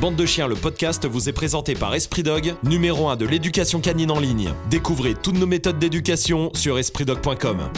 [0.00, 3.80] Bande de chiens, le podcast vous est présenté par Esprit Dog, numéro 1 de l'éducation
[3.80, 4.50] canine en ligne.
[4.68, 7.70] Découvrez toutes nos méthodes d'éducation sur espritdog.com.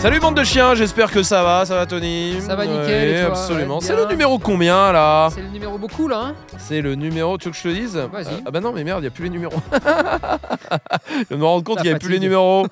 [0.00, 2.34] Salut bande de chiens, j'espère que ça va, ça va Tony?
[2.40, 3.30] Ça va nickel, et toi?
[3.30, 3.76] absolument.
[3.78, 5.28] Ouais, c'est le numéro combien là?
[5.32, 6.24] C'est le numéro beaucoup là.
[6.26, 7.96] Hein C'est le numéro, tu veux que je te le dise?
[7.96, 8.26] Vas-y.
[8.26, 9.60] Euh, Ah bah non mais merde, il n'y a plus les numéros.
[11.30, 12.22] je me rendre compte La qu'il n'y a plus les fatigue.
[12.30, 12.66] numéros.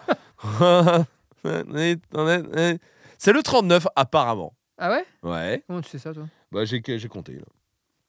[3.19, 4.53] c'est le 39 apparemment.
[4.77, 5.05] ah ouais?
[5.23, 6.25] Ouais, Comment tu sais ça toi?
[6.51, 7.45] Bah j'ai j'ai compté là.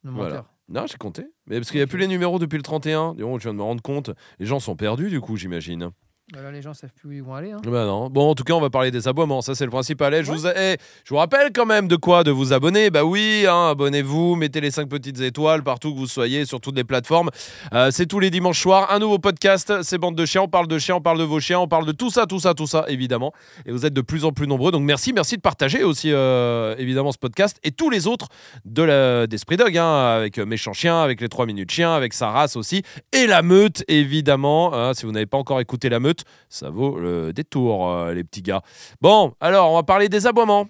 [0.03, 0.29] Non, Voilà.
[0.35, 0.53] menteur.
[0.69, 1.25] Non, j'ai compté.
[1.47, 3.13] Mais parce qu'il n'y a plus les numéros depuis le 31.
[3.15, 4.11] Dis donc, je viens de me rendre compte.
[4.39, 5.91] Les gens sont perdus du coup, j'imagine.
[6.33, 7.51] Bah là les gens savent plus où ils vont aller.
[7.51, 7.57] Hein.
[7.65, 8.09] Bah non.
[8.09, 9.41] Bon, en tout cas, on va parler des aboiements.
[9.41, 10.13] Ça, c'est le principal.
[10.13, 12.89] Eh, Je, vous, eh, je vous rappelle quand même de quoi De vous abonner.
[12.89, 14.35] Bah oui, hein, abonnez-vous.
[14.35, 17.29] Mettez les 5 petites étoiles partout que vous soyez, sur toutes les plateformes.
[17.73, 18.91] Euh, c'est tous les dimanches soirs.
[18.93, 19.73] Un nouveau podcast.
[19.83, 20.43] C'est Bande de chiens.
[20.43, 22.39] On parle de chiens, on parle de vos chiens, on parle de tout ça, tout
[22.39, 23.33] ça, tout ça, évidemment.
[23.65, 24.71] Et vous êtes de plus en plus nombreux.
[24.71, 28.27] Donc merci, merci de partager aussi, euh, évidemment, ce podcast et tous les autres
[28.63, 32.13] de la- d'Esprit Dog, hein, avec euh, Méchant Chien, avec les 3 minutes chiens, avec
[32.13, 32.83] sa race aussi.
[33.11, 34.73] Et la meute, évidemment.
[34.73, 34.93] hein.
[34.93, 38.41] si vous n'avez pas encore écouté la meute, ça vaut le détour, euh, les petits
[38.41, 38.61] gars.
[39.01, 40.67] Bon, alors, on va parler des aboiements.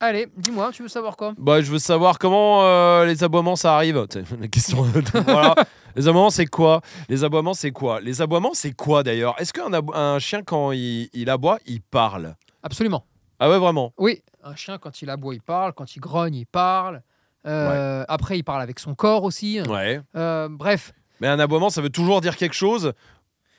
[0.00, 1.32] Allez, dis-moi, tu veux savoir quoi?
[1.38, 4.04] Bah, je veux savoir comment euh, les aboiements, ça arrive.
[4.40, 4.82] La question.
[5.24, 5.54] voilà.
[5.94, 6.80] Les aboiements, c'est quoi?
[7.08, 8.00] Les aboiements, c'est quoi?
[8.00, 9.34] Les aboiements, c'est quoi d'ailleurs?
[9.38, 12.34] Est-ce qu'un un chien, quand il, il aboie, il parle?
[12.62, 13.04] Absolument.
[13.38, 13.92] Ah ouais, vraiment?
[13.98, 17.02] Oui, un chien quand il aboie il parle, quand il grogne il parle.
[17.46, 19.60] Euh, Après il parle avec son corps aussi.
[19.62, 20.00] Ouais.
[20.16, 22.92] Euh, bref, Mais un aboiement, ça veut toujours dire quelque chose?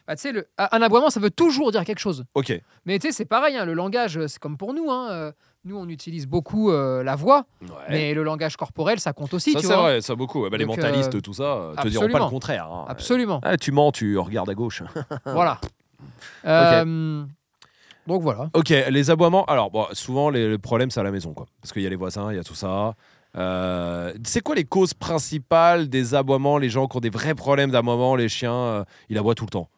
[0.07, 2.25] Bah, tu sais, le- un aboiement ça veut toujours dire quelque chose.
[2.35, 2.59] Ok.
[2.85, 4.91] Mais tu sais c'est pareil, hein, le langage euh, c'est comme pour nous.
[4.91, 5.31] hein, euh,
[5.65, 7.67] Nous on utilise beaucoup euh, la voix, Ouais.
[7.89, 9.53] mais le langage corporel ça compte aussi.
[9.53, 10.01] ça, c'est vrai.
[10.01, 10.49] ça beaucoup.
[10.49, 12.67] Bah, les mentalistes, euh, tout ça, te diront pas le contraire.
[12.69, 12.85] hein.
[12.89, 13.39] Absolument.
[13.43, 14.83] Ah, tu mens, tu regardes à gauche.
[15.25, 15.59] Voilà.
[16.45, 17.23] Euh,
[18.07, 18.49] Donc voilà.
[18.53, 19.45] Ok, les aboiements.
[19.45, 21.45] Alors, bon, souvent, les, le problème, c'est à la maison, quoi.
[21.61, 22.95] Parce qu'il y a les voisins, il y a tout ça.
[23.35, 26.57] Euh, c'est quoi les causes principales des aboiements?
[26.57, 29.49] Les gens qui ont des vrais problèmes d'aboiement, les chiens, euh, ils aboient tout le
[29.51, 29.69] temps.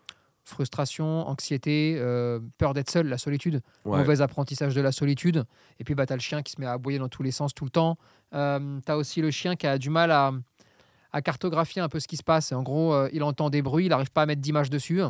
[0.46, 3.98] Frustration, anxiété, euh, peur d'être seul, la solitude, Ouais.
[3.98, 5.44] mauvais apprentissage de la solitude.
[5.80, 7.32] Et puis bah, tu as le chien qui se met à aboyer dans tous les
[7.32, 7.98] sens tout le temps.
[8.34, 10.32] Euh, tu as aussi le chien qui a du mal à,
[11.12, 12.52] à cartographier un peu ce qui se passe.
[12.52, 15.02] En gros, euh, il entend des bruits, il n'arrive pas à mettre d'image dessus.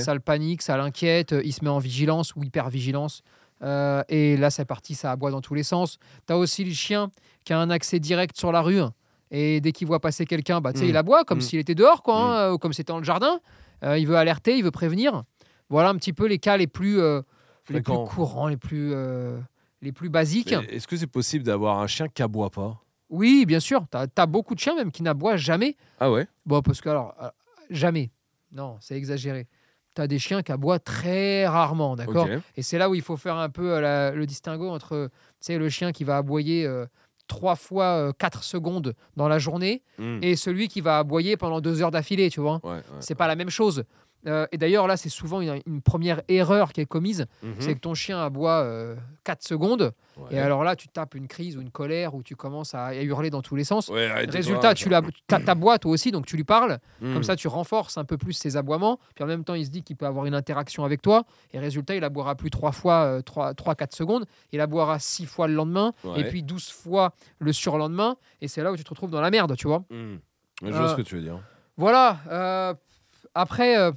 [0.00, 3.22] Ça le panique, ça l'inquiète, il se met en vigilance ou hyper-vigilance.
[3.62, 5.98] Euh, et là, c'est parti, ça aboie dans tous les sens.
[6.26, 7.10] Tu as aussi le chien
[7.44, 8.80] qui a un accès direct sur la rue.
[9.30, 10.88] Et dès qu'il voit passer quelqu'un, bah, tu sais, Mm.
[10.90, 11.42] il aboie comme Mm.
[11.42, 13.40] s'il était dehors, quoi, hein, ou comme c'était dans le jardin.
[13.84, 15.24] Euh, il veut alerter, il veut prévenir.
[15.68, 17.18] Voilà un petit peu les cas les plus, euh,
[17.68, 18.04] les plus Fréquents.
[18.04, 19.38] courants, les plus, euh,
[19.80, 20.52] les plus basiques.
[20.52, 22.80] Est-ce que c'est possible d'avoir un chien qui aboie pas?
[23.08, 23.84] Oui, bien sûr.
[23.90, 25.76] Tu as, beaucoup de chiens même qui n'aboient jamais.
[26.00, 26.26] Ah ouais?
[26.46, 27.14] Bon, parce que, alors,
[27.70, 28.10] jamais.
[28.52, 29.48] Non, c'est exagéré.
[29.94, 32.28] Tu as des chiens qui aboient très rarement, d'accord?
[32.56, 35.10] Et c'est là où il faut faire un peu la- le distinguo entre
[35.40, 36.66] tu sais, le chien qui va aboyer
[37.28, 40.18] trois fois euh, 4 secondes dans la journée Hmm.
[40.22, 42.60] et celui qui va aboyer pendant deux heures d'affilée, tu vois.
[42.64, 42.82] Ouais, ouais.
[43.00, 43.84] C'est pas la même chose.
[44.26, 47.54] Euh, et d'ailleurs, là, c'est souvent une, une première erreur qui est commise Mhm.
[47.58, 48.66] c'est que ton chien aboie
[49.24, 50.36] 4 secondes Ouais.
[50.36, 52.94] et alors là, tu tapes une crise ou une colère où tu commences à, à
[53.02, 53.88] hurler dans tous les sens.
[53.88, 56.78] Ouais, Résultat, tu l'ab- t'a- t'aboies toi aussi, donc tu lui parles.
[57.00, 57.14] Hmm.
[57.14, 58.98] Comme ça, tu renforces un peu plus ses aboiements.
[59.14, 61.24] Puis en même temps, il se dit qu'il peut avoir une interaction avec toi.
[61.52, 64.26] Et résultat, il aboiera plus 3 fois 3-4 secondes.
[64.52, 65.92] Il aboiera 6 fois le lendemain.
[66.04, 66.20] Ouais.
[66.20, 68.16] Et puis 12 fois le surlendemain.
[68.42, 69.84] Et c'est là où tu te retrouves dans la merde, tu vois.
[69.90, 70.16] Hmm.
[70.62, 71.40] Je vois ce Euh, que tu veux dire.
[71.78, 72.18] Voilà.
[72.30, 72.74] euh,
[73.34, 73.92] après, euh,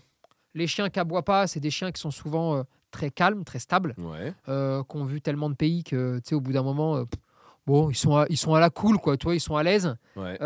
[0.56, 3.60] les chiens qui aboient pas, c'est des chiens qui sont souvent euh, très calmes, très
[3.60, 3.94] stables.
[4.00, 4.34] Ouais.
[4.48, 7.04] euh, qui ont vu tellement de pays que, tu sais, au bout d'un moment, euh,
[7.06, 7.20] pff,
[7.68, 9.96] bon, ils sont, à, ils sont à la cool, quoi, toi, ils sont à l'aise.
[10.16, 10.38] Ouais.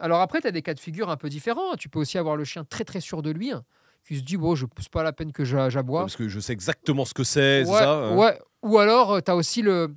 [0.00, 1.74] Alors après, tu as des cas de figure un peu différents.
[1.76, 3.64] Tu peux aussi avoir le chien très, très sûr de lui, hein,
[4.06, 6.00] qui se dit, bon, je c'est pas la peine que j'a- j'aboie.
[6.02, 8.38] Parce que je sais exactement ce que c'est, c'est ouais, ça hein ouais.
[8.62, 9.94] Ou alors, tu as aussi le,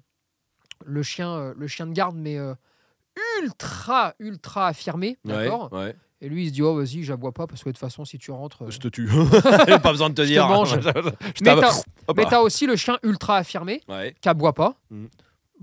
[0.85, 2.39] le, chien, le chien de garde, mais
[3.41, 5.71] ultra, ultra affirmé, Ouais, d'accord?
[5.71, 5.95] ouais.
[6.21, 8.17] Et lui, il se dit, oh, vas-y, j'aboie pas, parce que de toute façon, si
[8.17, 8.63] tu rentres...
[8.63, 9.07] euh, Je te tue.
[9.83, 10.47] pas besoin de te Je te dire.
[10.47, 10.69] mange.
[10.81, 11.43] je
[12.15, 15.09] Mais t'as- as aussi le chien ultra affirmé, Ouais, qui aboie pas, Mhm.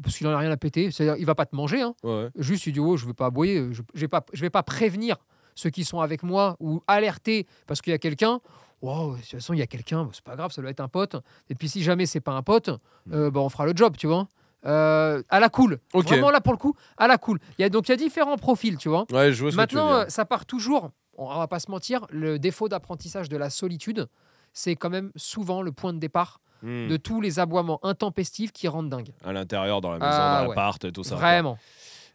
[0.03, 0.91] parce qu'il en a rien à péter.
[0.91, 1.95] C'est-à-dire, il va pas te manger, hein.
[2.05, 2.29] ouais.
[2.37, 4.63] Juste, il dit oh, je veux pas aboyer, je ne vais pas, je vais pas
[4.63, 5.17] prévenir
[5.55, 8.41] ceux qui sont avec moi ou alerter parce qu'il y a quelqu'un.
[8.83, 10.89] Wow, de toute façon, il y a quelqu'un, c'est pas grave, ça doit être un
[10.89, 11.15] pote.
[11.49, 12.69] Et puis, si jamais c'est pas un pote,
[13.13, 14.27] euh, bah, on fera le job, tu vois.
[14.65, 15.79] Euh, à la cool.
[15.93, 17.39] Vraiment là pour le coup, à la cool.
[17.59, 19.07] Il y a, donc il y a différents profils, tu vois.
[19.13, 21.59] Ouais, je vois ce que tu veux Maintenant, euh, ça part toujours, on va pas
[21.61, 24.07] se mentir, le défaut d'apprentissage de la solitude,
[24.53, 26.87] c'est quand même souvent le point de départ Hmm.
[26.87, 29.09] de tous les aboiements intempestifs qui rendent dingue.
[29.25, 30.49] À l'intérieur, dans la maison, Ah, dans ouais.
[30.51, 31.17] l'appart, tout ça.
[31.17, 31.19] quoi.
[31.19, 31.59] Vraiment.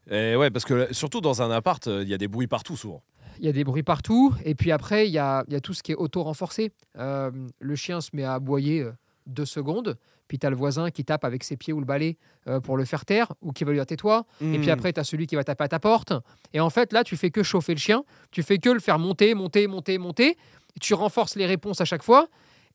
[0.09, 2.77] Et ouais, parce que surtout dans un appart, euh, il y a des bruits partout
[2.77, 3.03] souvent.
[3.39, 4.33] Il y a des bruits partout.
[4.45, 6.71] Et puis après, il y a, il y a tout ce qui est auto-renforcé.
[6.97, 7.29] Euh,
[7.59, 8.87] le chien se met à aboyer
[9.27, 9.97] deux secondes,
[10.27, 12.77] puis tu as le voisin qui tape avec ses pieds ou le balai euh, pour
[12.77, 14.71] le faire taire, ou qui va lui dire tais-toi, et puis Hmm.
[14.71, 16.13] après tu as celui qui va taper à ta porte.
[16.53, 18.97] Et en fait, là, tu fais que chauffer le chien, tu fais que le faire
[18.99, 20.37] monter, monter, monter, monter,
[20.81, 22.27] tu renforces les réponses à chaque fois,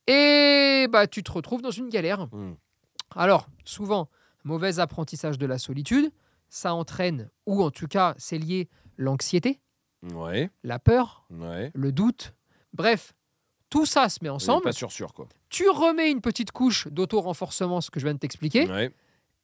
[0.07, 2.27] et bah, tu te retrouves dans une galère.
[2.31, 2.55] Hmm.
[3.15, 4.09] Alors, souvent,
[4.43, 6.11] mauvais apprentissage de la solitude,
[6.49, 9.59] ça entraîne, ou en tout cas, c'est lié l'anxiété,
[10.13, 11.71] Ouais, la peur, ouais.
[11.73, 12.33] le doute.
[12.73, 13.13] Bref,
[13.69, 14.63] tout ça se met ensemble.
[14.63, 15.27] Pas sûr, sûr, quoi.
[15.53, 18.91] Tu remets une petite couche d'auto-renforcement, ce que je viens de t'expliquer, Ouais.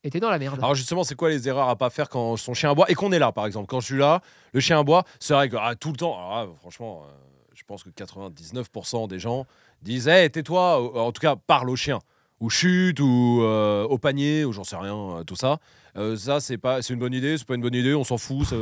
[0.04, 0.58] et t'es dans la merde.
[0.58, 3.12] Alors justement, c'est quoi les erreurs à pas faire quand son chien aboie et qu'on
[3.12, 3.68] est là, par exemple?
[3.68, 4.22] Quand je suis là,
[4.52, 7.12] le chien aboie, c'est vrai que ah, tout le temps, alors franchement, euh,
[7.54, 9.46] je pense que 99% des gens
[9.84, 12.00] disent hey, tais-toi, ou- en tout cas, parle au chien,
[12.40, 15.58] ou chute, ou euh, au panier, ou j'en sais rien, euh, tout ça.
[15.98, 18.18] Euh, ça, c'est pas, c'est une bonne idée, c'est pas une bonne idée, on s'en
[18.18, 18.46] fout.
[18.46, 18.56] ça-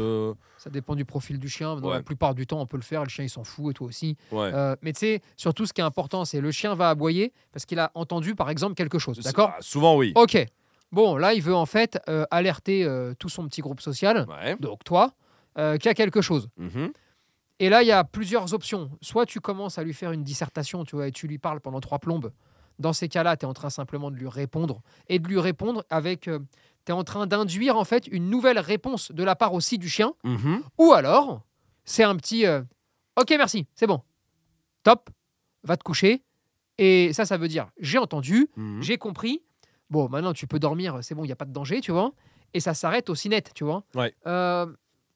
[0.58, 1.76] Ça dépend du profil du chien.
[1.76, 1.96] Dans Ouais.
[1.96, 3.04] La plupart du temps, on peut le faire.
[3.04, 4.16] Le chien, il s'en fout, et toi aussi.
[4.32, 4.50] Ouais.
[4.54, 7.66] Euh, mais tu sais, surtout, ce qui est important, c'est le chien va aboyer parce
[7.66, 9.20] qu'il a entendu, par exemple, quelque chose.
[9.20, 9.52] D'accord?
[9.54, 10.14] Ah, Souvent, oui.
[10.16, 10.38] Ok.
[10.92, 12.00] Bon, là, il veut en fait
[12.32, 12.88] alerter
[13.20, 14.56] tout son petit groupe social, Ouais.
[14.60, 15.12] donc toi,
[15.56, 16.48] qu'il y a quelque chose.
[16.58, 16.92] Mhm.
[17.60, 18.90] Et là, il y a plusieurs options.
[19.02, 21.80] Soit tu commences à lui faire une dissertation, tu vois, et tu lui parles pendant
[21.82, 22.32] trois plombes.
[22.80, 24.82] Dans ces cas-là, tu es en train simplement de lui répondre.
[25.08, 26.22] Et de lui répondre avec.
[26.22, 26.32] tu
[26.88, 30.14] es en train d'induire, en fait, une nouvelle réponse de la part aussi du chien.
[30.24, 30.62] Mhm.
[30.78, 31.42] Ou alors,
[31.86, 32.46] c'est un petit.
[32.46, 32.62] euh,
[33.20, 34.02] ok, merci, c'est bon.
[34.84, 35.10] Top,
[35.64, 36.22] va te coucher.
[36.78, 38.82] Et ça, ça veut dire j'ai entendu, Mhm.
[38.84, 39.42] j'ai compris.
[39.90, 42.12] Bon, maintenant, tu peux dormir, c'est bon, il n'y a pas de danger, tu vois.
[42.54, 43.84] Et ça s'arrête aussi net, tu vois.
[43.96, 44.14] Ouais.
[44.28, 44.68] Euh,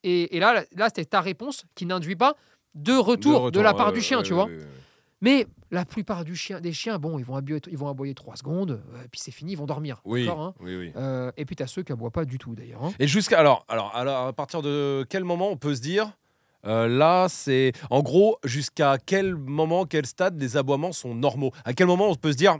[0.03, 2.35] et, et là, là c'était ta réponse qui n'induit pas
[2.73, 4.47] de retour de, retour, la part du chien, tu vois.
[5.21, 8.35] Mais la plupart du chien, des chiens, bon, ils vont aboyer, ils vont aboyer trois
[8.35, 10.01] secondes, euh, puis c'est fini, ils vont dormir.
[10.03, 10.53] Oui, hein.
[10.59, 10.91] oui, oui.
[10.95, 12.83] Euh, et puis, tu as ceux qui aboient pas du tout, d'ailleurs.
[12.83, 12.93] hein.
[12.99, 16.11] Et jusqu'à alors, alors, alors, à partir de quel moment on peut se dire
[16.65, 21.51] euh, là, c'est en gros jusqu'à quel moment, quel stade les aboiements sont normaux?
[21.65, 22.57] À quel moment on peut se dire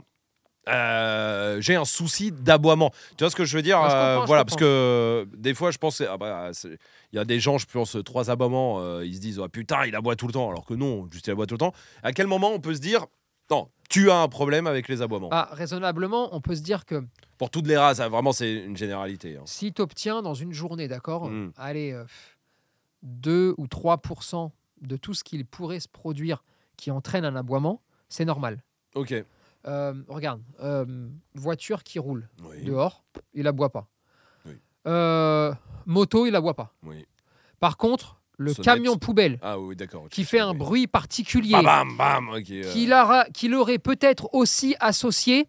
[0.68, 4.44] euh, j'ai un souci d'aboiement Tu vois ce que je veux dire je Euh, Voilà,
[4.44, 7.96] parce que des fois, je pense, ah bah, il y a des gens, je pense,
[8.04, 10.74] trois aboiements, euh, ils se disent oh, putain, il aboie tout le temps, alors que
[10.74, 11.72] non, juste il aboie tout le temps.
[12.02, 13.06] À quel moment on peut se dire
[13.50, 15.28] non, tu as un problème avec les aboiements?
[15.32, 17.04] Ah, raisonnablement, on peut se dire que
[17.38, 19.36] Pour toutes les races, hein, vraiment, c'est une généralité.
[19.36, 19.42] hein.
[19.46, 21.52] si tu obtiens dans une journée, d'accord, Mm.
[21.58, 22.04] allez, euh,
[23.02, 26.44] 2 ou 3% de tout ce qu'il pourrait se produire
[26.76, 28.62] qui entraîne un aboiement, c'est normal.
[28.94, 29.12] Ok.
[29.66, 32.64] Euh, regarde, euh, voiture qui roule Oui.
[32.64, 33.04] dehors,
[33.34, 33.86] il aboie pas.
[34.44, 34.52] Oui.
[34.86, 35.54] Euh,
[35.86, 36.74] moto, il aboie pas.
[36.84, 37.06] oui.
[37.60, 38.64] Par contre, le Sonnette.
[38.64, 39.76] camion poubelle Ah oui,
[40.10, 42.28] qui fait un bruit particulier, Bam, bam, bam.
[42.30, 45.46] ok, qu'il aura- qu'il aurait peut-être aussi associé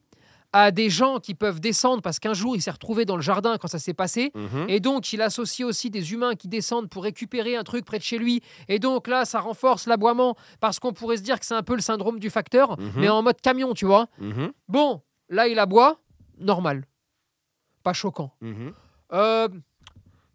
[0.53, 3.57] à des gens qui peuvent descendre parce qu'un jour il s'est retrouvé dans le jardin
[3.57, 4.65] quand ça s'est passé mhm.
[4.69, 8.03] et donc, il associe aussi des humains qui descendent pour récupérer un truc près de
[8.03, 8.41] chez lui.
[8.69, 11.75] Et donc là, ça renforce l'aboiement parce qu'on pourrait se dire que c'est un peu
[11.75, 12.91] le syndrome du facteur, Mhm.
[12.97, 14.07] mais en mode camion, tu vois.
[14.19, 15.99] Mhm, Bon, là, il aboie,
[16.37, 16.85] normal.
[17.83, 18.31] Pas choquant.
[19.11, 19.47] Euh,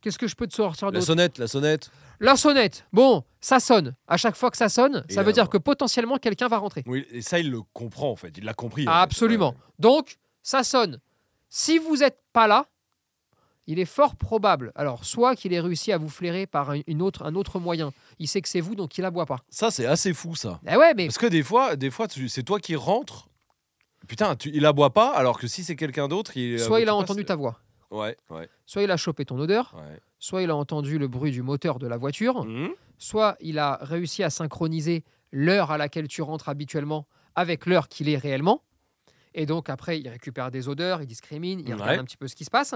[0.00, 1.06] Qu'est-ce que je peux te sortir La d'autre?
[1.06, 1.91] sonnette, la sonnette.
[2.20, 2.87] La sonnette.
[2.93, 3.94] Bon, ça sonne.
[4.06, 6.82] À chaque fois que ça sonne, Et ça veut dire que potentiellement quelqu'un va rentrer.
[6.87, 8.37] Oui, et ça, il le comprend en fait.
[8.37, 8.85] Il l'a compris.
[8.88, 9.55] Ah, absolument.
[9.79, 11.00] Donc, ça sonne.
[11.49, 12.67] Si vous n'êtes pas là,
[13.67, 17.03] il est fort probable, alors, soit qu'il ait réussi à vous flairer par un, une
[17.03, 17.93] autre, un autre moyen.
[18.19, 19.41] Il sait que c'est vous, donc il aboie pas.
[19.50, 20.59] Ça, c'est assez fou, ça.
[20.67, 23.29] Eh ouais, mais Parce que des fois, des fois, c'est toi qui rentres.
[24.09, 26.59] Putain, tu, il aboie pas, alors que si c'est quelqu'un d'autre, il.
[26.59, 27.61] soit il a entendu ta voix,
[27.91, 30.00] Ouais, ouais, soit il a chopé ton odeur, ouais.
[30.19, 32.70] Soit il a entendu le bruit du moteur de la voiture, Mhm.
[32.99, 38.08] soit il a réussi à synchroniser l'heure à laquelle tu rentres habituellement avec l'heure qu'il
[38.08, 38.63] est réellement.
[39.34, 42.34] Et donc après, il récupère des odeurs, il discrimine, il regarde un petit peu ce
[42.34, 42.75] qui se passe.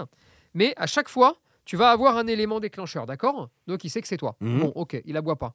[0.54, 3.48] Mais à chaque fois, tu vas avoir un élément déclencheur, d'accord?
[3.66, 4.36] Donc il sait que c'est toi.
[4.40, 4.60] Mhm.
[4.60, 5.54] Bon, ok, il aboie pas.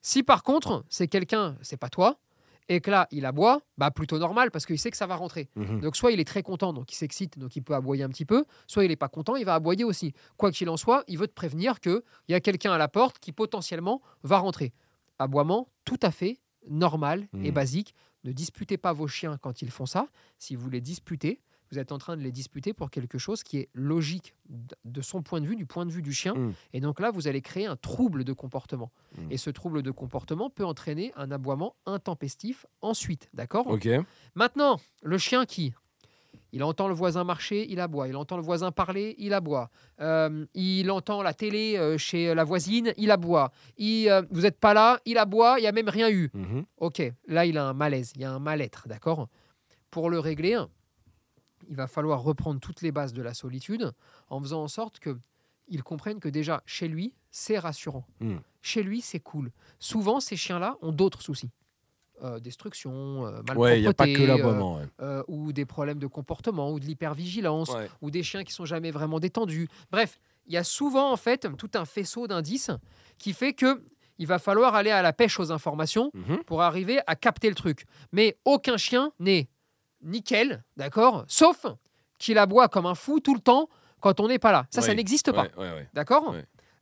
[0.00, 2.18] Si par contre, c'est quelqu'un, c'est pas toi,
[2.68, 5.48] et que là, il aboie, bah plutôt normal parce qu'il sait que ça va rentrer.
[5.56, 5.80] Mhm.
[5.80, 8.24] Donc soit il est très content, donc il s'excite, donc il peut aboyer un petit
[8.26, 10.12] peu, soit il n'est pas content, il va aboyer aussi.
[10.36, 13.18] Quoi qu'il en soit, il veut te prévenir qu'il y a quelqu'un à la porte
[13.18, 14.72] qui potentiellement va rentrer.
[15.18, 17.54] Aboiement tout à fait normal et Mhm.
[17.54, 17.94] basique.
[18.24, 20.06] Ne disputez pas vos chiens quand ils font ça.
[20.38, 23.58] Si vous les disputez, vous êtes en train de les disputer pour quelque chose qui
[23.58, 24.34] est logique
[24.84, 26.34] de son point de vue, du point de vue du chien.
[26.34, 26.54] Mhm.
[26.72, 28.90] Et donc là, vous allez créer un trouble de comportement.
[29.16, 29.32] Mhm.
[29.32, 33.28] Et ce trouble de comportement peut entraîner un aboiement intempestif ensuite.
[33.34, 33.66] D'accord?
[33.66, 33.88] Ok.
[34.34, 35.74] Maintenant, le chien qui
[36.52, 38.08] il entend le voisin marcher, il aboie.
[38.08, 39.70] Il entend le voisin parler, il aboie.
[40.00, 43.52] Euh, il entend la télé euh, chez la voisine, il aboie.
[43.76, 46.30] Il, euh, vous n'êtes pas là, il aboie, il n'y a même rien eu.
[46.32, 46.64] Mhm.
[46.78, 49.28] Ok, là il a un malaise, il y a un mal-être, d'accord?
[49.90, 50.58] Pour le régler,
[51.68, 53.92] il va falloir reprendre toutes les bases de la solitude
[54.30, 55.16] en faisant en sorte que
[55.70, 58.06] il comprenne que déjà chez lui, c'est rassurant.
[58.20, 58.36] Mm.
[58.62, 59.52] Chez lui, c'est cool.
[59.78, 61.50] Souvent, ces chiens-là ont d'autres soucis.
[62.24, 64.86] euh, destruction, euh, malpropreté, Ouais, il n'y a pas que euh, ouais.
[65.02, 67.88] euh, ou des problèmes de comportement, ou de l'hypervigilance, Ouais.
[68.02, 69.68] ou des chiens qui sont jamais vraiment détendus.
[69.92, 72.72] Bref, il y a souvent en fait tout un faisceau d'indices
[73.18, 73.84] qui fait que
[74.18, 76.42] il va falloir aller à la pêche aux informations Mhm.
[76.44, 77.86] pour arriver à capter le truc.
[78.10, 79.48] Mais aucun chien n'est
[80.02, 81.66] nickel, d'accord Sauf
[82.18, 83.68] qu'il aboie comme un fou tout le temps
[84.00, 84.66] quand on n'est pas là.
[84.70, 85.48] Ça, ça n'existe pas,
[85.94, 86.34] d'accord.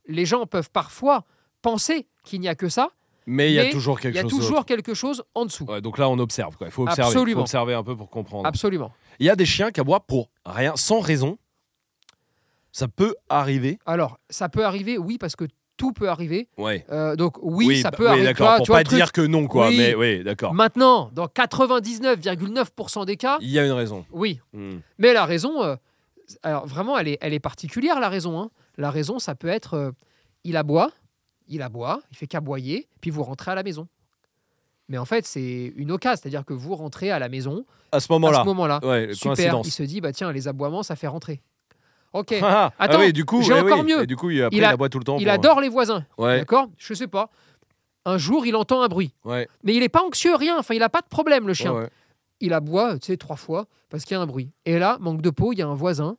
[0.07, 1.25] Les gens peuvent parfois
[1.63, 2.91] penser qu'il n'y a que ça.
[3.29, 4.31] Mais il y a toujours Il quelque y a chose.
[4.31, 4.67] toujours d'autre.
[4.67, 5.65] quelque chose en dessous.
[5.65, 6.57] Ouais, donc là, on observe.
[6.61, 7.09] Il faut observer.
[7.09, 7.41] Absolument.
[7.41, 8.47] faut observer un peu pour comprendre.
[8.47, 8.93] Absolument.
[9.19, 11.37] Il y a des chiens qui aboient pour rien, sans raison.
[12.71, 13.81] Ça peut arriver.
[13.85, 15.45] Alors, ça peut arriver, oui, parce que
[15.77, 16.49] tout peut arriver.
[16.57, 16.85] Ouais.
[16.91, 18.27] Euh, donc, oui, ça bah, peut oui, arriver.
[18.27, 18.57] Tu d'accord.
[18.57, 19.69] Pour tu vois pas truc dire que non, quoi.
[19.69, 19.77] Oui.
[19.79, 20.55] Mais oui, d'accord.
[20.55, 24.05] Maintenant, dans 99,9% des cas, Il y a une raison.
[24.13, 24.41] oui.
[24.53, 24.79] Hmm.
[24.99, 25.77] Mais la raison, euh,
[26.43, 28.39] alors vraiment, elle est, elle est particulière, la raison.
[28.41, 28.51] hein.
[28.79, 29.91] La raison, ça peut être, euh,
[30.45, 30.91] il aboie,
[31.49, 33.87] il aboie, il fait qu'aboyer, puis vous rentrez à la maison.
[34.89, 38.07] Mais en fait, c'est une occasion, c'est-à-dire que vous rentrez à la maison À ce
[38.11, 38.41] à moment-là.
[38.43, 38.81] ce moment-là.
[38.85, 41.43] Ouais, Super, il se dit, bah tiens, les aboiements, ça fait rentrer.
[42.13, 43.93] Ok, Ah, ah, Attends, oui, du coup, j'ai ouais, encore oui.
[43.93, 44.03] mieux.
[44.03, 45.19] Et du coup, il, Il il, a- aboie tout le temps.
[45.19, 46.69] il pour- adore les voisins, Ouais, d'accord?
[46.79, 47.31] Je sais pas.
[48.05, 49.13] Un jour, il entend un bruit.
[49.25, 49.49] ouais.
[49.65, 50.57] Mais il n'est pas anxieux, rien.
[50.59, 51.73] Enfin, il n'a pas de problème, le chien.
[51.75, 51.89] ouais,
[52.41, 54.51] il aboie, tu sais, trois fois parce qu'il y a un bruit.
[54.65, 56.17] Et là, manque de peau, il y a un voisin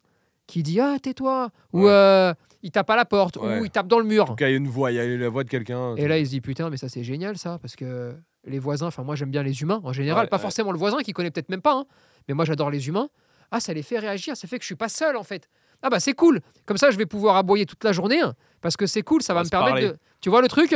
[0.47, 3.99] qui dit Ah, tais-toi Ou euh, il tape à la porte, ou il tape dans
[3.99, 4.35] le mur.
[4.37, 5.95] Il y a une voix, il y a la voix de quelqu'un.
[5.95, 8.13] Et là, il se dit Putain, mais ça, c'est génial, ça, parce que
[8.45, 11.13] les voisins, enfin, moi, j'aime bien les humains en général, pas forcément le voisin qui
[11.13, 11.85] connaît peut-être même pas, hein.
[12.27, 13.09] mais moi, j'adore les humains.
[13.51, 15.47] Ah, ça les fait réagir, ça fait que je suis pas seul, en fait.
[15.81, 16.41] Ah, bah, c'est cool.
[16.65, 19.33] Comme ça, je vais pouvoir aboyer toute la journée, hein, parce que c'est cool, ça
[19.33, 19.87] va va me permettre parler.
[19.89, 19.97] de.
[20.21, 20.75] Tu vois le truc?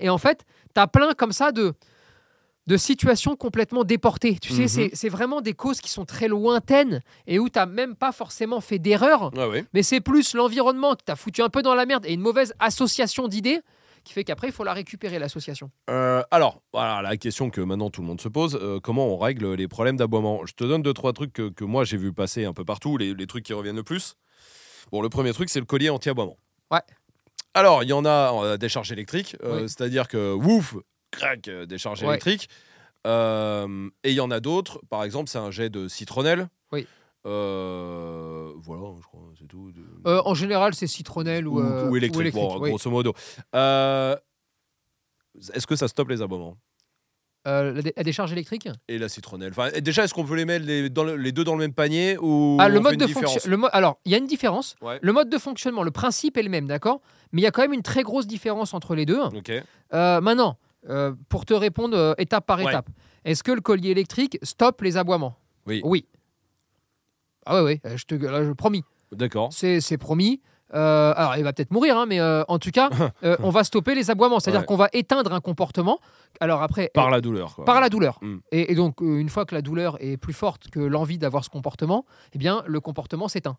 [0.00, 1.72] Et en fait, t'as plein comme ça de
[2.66, 4.38] de situations complètement déportées.
[4.40, 4.68] Tu sais, Mhm.
[4.68, 8.12] c'est- c'est vraiment des causes qui sont très lointaines et où tu n'as même pas
[8.12, 9.64] forcément fait d'erreur, ouais.
[9.72, 12.52] mais c'est plus l'environnement qui t'a foutu un peu dans la merde et une mauvaise
[12.60, 13.60] association d'idées
[14.04, 15.70] qui fait qu'après, il faut la récupérer, l'association.
[15.88, 19.18] Euh, alors, voilà la question que maintenant tout le monde se pose euh, comment on
[19.18, 20.44] règle les problèmes d'aboiement?
[20.46, 22.96] Je te donne deux, trois trucs que, que moi j'ai vu passer un peu partout,
[22.96, 24.14] les, les trucs qui reviennent le plus.
[24.92, 26.36] Bon, le premier truc, c'est le collier anti-aboiement.
[26.70, 26.80] Ouais.
[27.54, 29.68] Alors, il y en a en décharge électrique, euh, Oui.
[29.68, 30.76] c'est-à-dire que ouf,
[31.10, 32.08] crac, euh, décharge Ouais.
[32.08, 32.48] électrique.
[33.06, 36.48] Euh, et il y en a d'autres, par exemple, c'est un jet de citronnelle.
[36.72, 36.86] Oui.
[37.26, 39.70] Euh, voilà, je crois, c'est tout.
[40.06, 42.70] Euh, en général, c'est citronnelle ou, ou, euh, ou électrique, bon, oui.
[42.70, 43.12] grosso modo.
[45.54, 46.56] Est-ce que ça stoppe les aboiements?
[47.48, 48.68] Euh, la, dé- la décharge électrique?
[48.88, 49.52] Et la citronnelle.
[49.52, 51.72] Enfin, déjà, est-ce qu'on peut les mettre les, dans le- les deux dans le même
[51.72, 53.66] panier ou Ah, le mode de.
[53.72, 54.76] Alors, il y a une différence.
[54.82, 54.98] Ouais.
[55.00, 57.00] Le mode de fonctionnement, le principe est le même, d'accord?
[57.32, 59.20] Mais il y a quand même une très grosse différence entre les deux.
[59.22, 59.50] Ok.
[59.94, 60.58] Euh, maintenant,
[61.30, 62.66] pour te répondre étape par Ouais.
[62.70, 62.90] étape,
[63.24, 65.34] est-ce que le collier électrique stoppe les aboiements?
[65.66, 65.80] Oui.
[65.84, 66.04] Oui.
[67.46, 68.84] Ah ouais, ouais, euh, je te là, je promis.
[69.12, 69.48] D'accord.
[69.52, 70.40] C'est c'est promis.
[70.72, 72.90] Euh, alors, il va peut-être mourir, hein, mais euh, en tout cas,
[73.24, 74.38] euh, on va stopper les aboiements.
[74.38, 74.66] C'est-à-dire Ouais.
[74.66, 75.98] qu'on va éteindre un comportement.
[76.38, 77.56] Alors après, Par la douleur.
[77.56, 77.64] Quoi.
[77.64, 78.18] par la douleur.
[78.22, 78.36] Mm.
[78.52, 81.50] Et, et donc, une fois que la douleur est plus forte que l'envie d'avoir ce
[81.50, 82.04] comportement,
[82.34, 83.56] eh bien, le comportement s'éteint.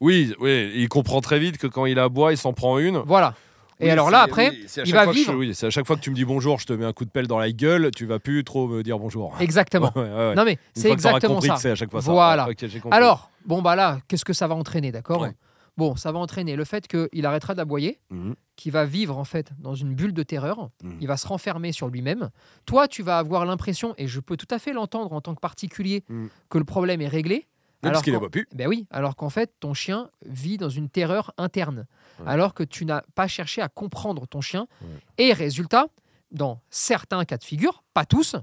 [0.00, 2.98] Oui, oui, il comprend très vite que quand il aboie, il s'en prend une.
[3.06, 3.34] Voilà.
[3.80, 5.34] Et Oui, alors là, après, oui, il va je- vivre.
[5.34, 7.04] oui, c'est à chaque fois que tu me dis bonjour, je te mets un coup
[7.06, 9.34] de pelle dans la gueule, tu vas plus trop me dire bonjour.
[9.40, 9.90] Exactement.
[9.96, 10.34] Ouais, ouais, ouais.
[10.34, 11.54] Non, mais c'est exactement compris ça.
[11.54, 12.00] que c'est à chaque fois.
[12.00, 12.46] Voilà.
[12.90, 15.26] Alors, bon, bah là, qu'est-ce que ça va entraîner, d'accord.
[15.76, 18.34] Bon, ça va entraîner le fait qu'il arrêtera d'aboyer, Mhm.
[18.56, 20.98] qu'il va vivre en fait dans une bulle de terreur, Mhm.
[21.00, 22.28] il va se renfermer sur lui-même.
[22.66, 25.40] Toi, tu vas avoir l'impression, et je peux tout à fait l'entendre en tant que
[25.40, 26.28] particulier, Mhm.
[26.50, 27.46] que le problème est réglé.
[27.82, 28.46] Oui, parce qu'il qu'en- aboie plus.
[28.54, 31.86] Ben oui, alors qu'en fait, ton chien vit dans une terreur interne,
[32.18, 32.26] Ouais.
[32.28, 34.66] alors que tu n'as pas cherché à comprendre ton chien.
[34.82, 34.88] Ouais.
[35.18, 35.86] Et résultat,
[36.30, 38.36] dans certains cas de figure, pas tous,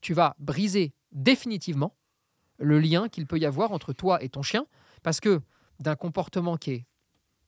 [0.00, 1.94] tu vas briser définitivement
[2.58, 4.66] le lien qu'il peut y avoir entre toi et ton chien,
[5.02, 5.40] parce que
[5.78, 6.86] d'un comportement qui est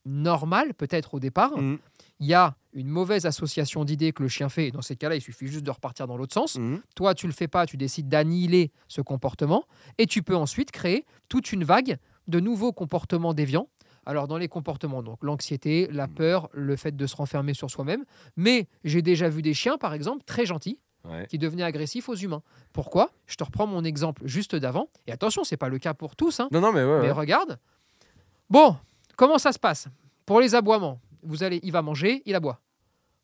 [0.05, 1.79] normal, peut-être au départ, Mhm.
[2.23, 5.17] Il y a une mauvaise association d'idées que le chien fait, et dans ces cas-là,
[5.17, 6.57] il suffit juste de repartir dans l'autre sens.
[6.57, 6.81] Mhm.
[6.95, 9.65] Toi, tu le fais pas, tu décides d'annihiler ce comportement
[9.99, 11.99] et tu peux ensuite créer toute une vague
[12.29, 13.67] de nouveaux comportements déviants.
[14.07, 16.15] Alors dans les comportements, donc l'anxiété, la Hmm.
[16.15, 18.05] peur, le fait de se renfermer sur soi-même.
[18.37, 21.27] Mais j'ai déjà vu des chiens, par exemple, très gentils, Ouais.
[21.29, 22.43] qui devenaient agressifs aux humains.
[22.73, 23.11] Pourquoi?
[23.27, 24.87] Je te reprends mon exemple juste d'avant.
[25.09, 26.39] Et attention, c'est pas le cas pour tous.
[26.39, 26.49] hein.
[26.53, 27.01] Non, non, mais ouais.
[27.01, 27.11] Mais ouais.
[27.11, 27.59] regarde.
[28.49, 28.77] Bon,
[29.17, 29.89] comment ça se passe?
[30.27, 32.61] Pour les aboiements, vous allez, il va manger, il aboie.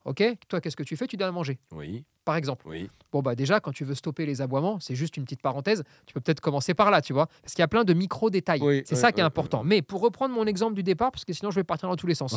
[0.05, 0.23] Ok?
[0.49, 1.07] Toi, qu'est-ce que tu fais?
[1.07, 2.67] Tu donnes à manger, Oui, par exemple.
[2.69, 2.89] oui.
[3.11, 5.83] Bon, bah déjà, quand tu veux stopper les aboiements, c'est juste une petite parenthèse.
[6.07, 7.27] Tu peux peut-être commencer par là, tu vois?
[7.43, 8.61] Parce qu'il y a plein de micro-détails.
[8.63, 9.65] Oui, c'est oui, ça qui est important.
[9.65, 12.07] Mais pour reprendre mon exemple du départ, parce que sinon je vais partir dans tous
[12.07, 12.37] les sens.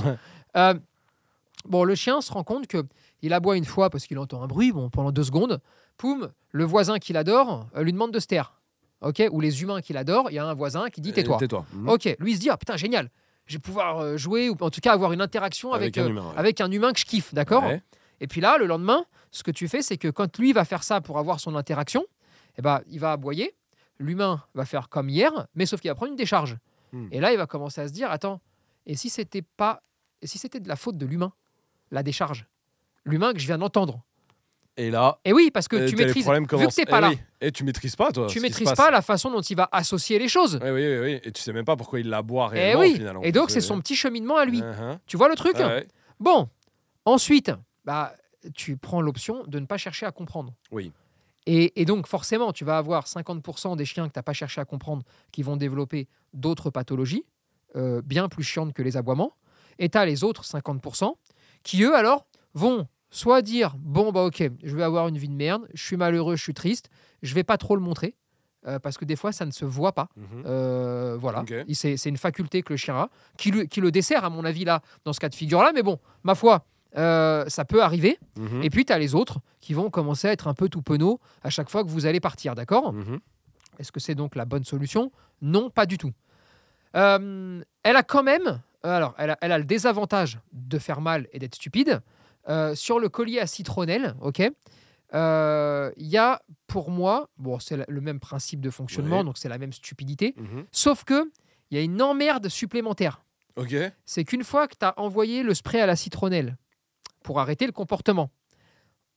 [0.56, 0.74] Euh,
[1.66, 2.84] bon, le chien se rend compte que
[3.22, 5.60] il aboie une fois parce qu'il entend un bruit, bon, pendant deux secondes.
[5.98, 8.54] Poum, le voisin qui l'adore euh, lui demande de se taire.
[9.02, 9.22] Ok?
[9.32, 11.36] Ou les humains qui l'adorent, il y a un voisin qui dit tais-toi.
[11.36, 11.66] Euh, Tais-toi.
[11.74, 11.90] Mhm.
[11.90, 13.10] Ok, lui il se dit ah putain génial,
[13.52, 16.08] je vais pouvoir euh, jouer ou en tout cas avoir une interaction avec, Avec un
[16.08, 16.38] euh, humain, ouais.
[16.38, 17.82] avec un humain que je kiffe, d'accord Ouais.
[18.22, 20.84] Et puis là, le lendemain, ce que tu fais, c'est que quand lui va faire
[20.84, 22.06] ça pour avoir son interaction,
[22.58, 23.56] eh ben, il va aboyer.
[24.00, 26.58] L'humain va faire comme hier, mais sauf qu'il va prendre une décharge.
[26.92, 27.08] Hmm.
[27.12, 28.40] Et là, il va commencer à se dire attends,
[28.86, 29.82] et si c'était pas,
[30.22, 31.34] et si c'était de la faute de l'humain,
[31.90, 32.46] la décharge,
[33.04, 34.04] l'humain que je viens d'entendre.
[34.78, 36.28] Et là, Et oui, parce que tu maîtrises.
[36.30, 37.20] Vu que t'es pas Eh là, oui.
[37.42, 38.28] Et tu maîtrises pas, toi.
[38.28, 40.60] tu maîtrises pas la façon dont il va associer les choses.
[40.62, 41.20] Oui, oui, oui, oui.
[41.24, 42.82] Et tu sais même pas pourquoi il la boit Et réellement.
[42.82, 42.94] oui.
[42.94, 44.62] final, Et donc c'est son petit cheminement à lui.
[44.62, 44.98] Uh-huh.
[45.08, 45.86] Tu vois le truc ouais.
[46.20, 46.48] Bon,
[47.06, 47.52] ensuite,
[47.84, 48.16] bah,
[48.56, 50.54] tu prends l'option de ne pas chercher à comprendre.
[50.72, 50.92] Oui.
[51.48, 54.62] Et, et donc, forcément, tu vas avoir 50% des chiens que tu n'as pas cherché
[54.62, 57.26] à comprendre qui vont développer d'autres pathologies,
[57.76, 59.34] euh, bien plus chiantes que les aboiements.
[59.80, 61.14] Et tu as les autres 50%
[61.64, 65.36] qui, eux, alors, vont soit dire Bon, bah, ok, je vais avoir une vie de
[65.36, 66.90] merde, je suis malheureux, je suis triste,
[67.22, 68.16] je vais pas trop le montrer.
[68.68, 70.08] euh, parce que des fois, ça ne se voit pas.
[70.16, 70.44] Mhm.
[70.46, 74.24] Euh, voilà, c'est c'est une faculté que le chien a, qui le, qui le dessert,
[74.24, 75.72] à mon avis, là, dans ce cas de figure-là.
[75.74, 76.64] Mais bon, ma foi,
[76.96, 78.20] euh, ça peut arriver.
[78.38, 78.62] Mhm.
[78.64, 81.20] Et puis, tu as les autres qui vont commencer à être un peu tout penaud
[81.44, 82.94] à chaque fois que vous allez partir, d'accord?
[82.94, 83.20] Mhm.
[83.80, 85.12] Est-ce que c'est donc la bonne solution?
[85.42, 86.12] Non, pas du tout.
[86.94, 91.40] Elle a quand même, alors, elle a, elle a le désavantage de faire mal et
[91.40, 92.02] d'être stupide.
[92.50, 94.42] Euh, sur le collier à citronnelle, ok
[95.14, 99.24] euh, il y a pour moi, bon, c'est le même principe de fonctionnement, Ouais.
[99.26, 100.66] donc c'est la même stupidité, Mhm.
[100.72, 101.30] sauf que
[101.70, 103.24] il y a une emmerde supplémentaire
[103.58, 103.76] Ok.
[104.06, 106.58] c'est qu'une fois que tu as envoyé le spray à la citronnelle
[107.24, 108.30] pour arrêter le comportement,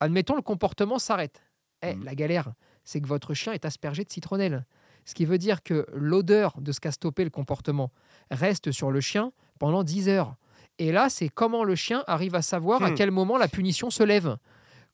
[0.01, 1.41] admettons le comportement s'arrête.
[1.83, 2.05] Eh, Mhm.
[2.05, 2.53] La galère,
[2.85, 4.67] c'est que votre chien est aspergé de citronnelle.
[5.05, 7.93] Ce qui veut dire que l'odeur de ce qu'a stoppé le comportement
[8.31, 10.35] reste sur le chien pendant 10 heures.
[10.79, 12.95] Et là, c'est comment le chien arrive à savoir à Hmm.
[12.95, 14.37] quel moment la punition se lève.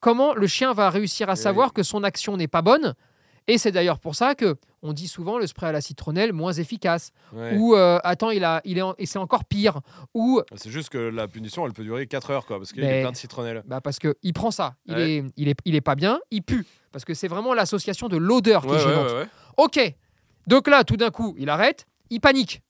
[0.00, 2.94] Comment le chien va réussir à Eh savoir que son action n'est pas bonne.
[3.48, 6.52] Et c'est d'ailleurs pour ça que on dit souvent le spray à la citronnelle moins
[6.52, 7.10] efficace.
[7.32, 7.56] Ouais.
[7.56, 9.80] Ou euh, attends, il a, il est, en- et c'est encore pire.
[10.14, 12.86] Ou C'est juste que la punition, elle peut durer 4 heures, quoi, parce qu'il y
[12.86, 13.62] a plein de citronnelle.
[13.66, 15.10] bah parce que il prend ça, il Ouais.
[15.10, 16.64] est, il est, il est pas bien, il pue.
[16.92, 19.28] Parce que c'est vraiment l'association de l'odeur qui Ouais, est gênante.
[19.56, 19.94] Ok.
[20.46, 22.62] Donc là, tout d'un coup, il arrête, il panique.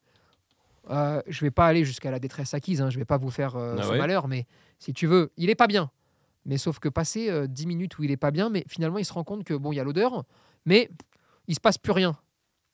[0.90, 3.56] Euh, je vais pas aller jusqu'à la détresse acquise, hein, je vais pas vous faire
[3.56, 3.98] euh, Ah ce ouais.
[3.98, 4.46] malheur, mais
[4.78, 5.90] si tu veux, il est pas bien.
[6.46, 9.04] Mais sauf que passer euh, 10 minutes où il est pas bien, mais finalement il
[9.04, 10.24] se rend compte que bon, il y a l'odeur,
[10.66, 10.90] mais
[11.46, 12.16] il se passe plus rien.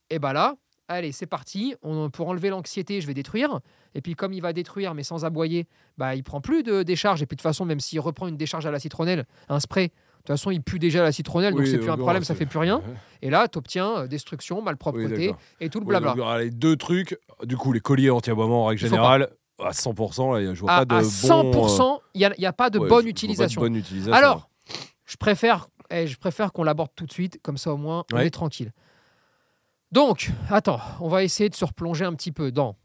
[0.08, 0.54] Et bah là,
[0.88, 1.74] allez, c'est parti.
[1.82, 3.60] On, pour enlever l'anxiété, je vais détruire.
[3.94, 5.66] Et puis comme il va détruire, mais sans aboyer,
[5.98, 7.22] bah il prend plus de décharge.
[7.22, 9.90] Et puis de toute façon, même s'il reprend une décharge à la citronnelle, un spray,
[10.26, 12.34] toute façon, il pue déjà la citronnelle, donc Oui, c'est plus un donc, problème, ça
[12.34, 12.82] fait plus rien.
[13.22, 15.40] Et là, tu obtiens destruction, Oui, malpropreté d'accord.
[15.60, 16.14] et tout le blabla.
[16.14, 20.54] donc, les deux trucs, du coup, les colliers anti-aboiement en règle générale, à 100%, là,
[20.54, 22.88] je vois à, pas de à bon, 100%, il n'y a, pas de euh, ouais,
[22.88, 23.60] bonne pas de utilisation.
[23.60, 24.12] bonne utilisation.
[24.12, 24.50] Alors,
[25.06, 28.16] je préfère, eh, je préfère qu'on l'aborde tout de suite, comme ça au moins on
[28.16, 28.26] Ouais.
[28.26, 28.72] est tranquille.
[29.92, 32.76] Donc, attends, on va essayer de se replonger un petit peu dans.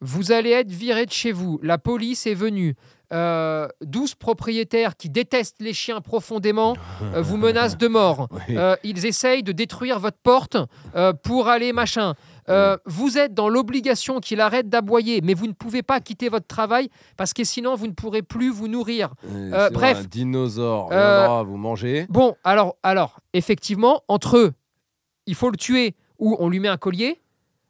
[0.00, 2.74] Vous allez être viré de chez vous, la police est venue,
[3.12, 6.74] euh, 12 propriétaires qui détestent les chiens profondément
[7.14, 8.28] euh, vous menacent de mort.
[8.48, 8.56] Oui.
[8.56, 10.56] Euh, ils essayent de détruire votre porte
[10.96, 12.14] euh, pour aller machin.
[12.84, 16.90] Vous êtes dans l'obligation qu'il arrête d'aboyer, mais vous ne pouvez pas quitter votre travail
[17.16, 19.14] parce que sinon vous ne pourrez plus vous nourrir.
[19.72, 20.00] Bref.
[20.00, 22.06] Un dinosaure viendra vous manger.
[22.10, 24.52] Bon, alors, alors, effectivement, entre eux,
[25.26, 27.20] il faut le tuer ou on lui met un collier.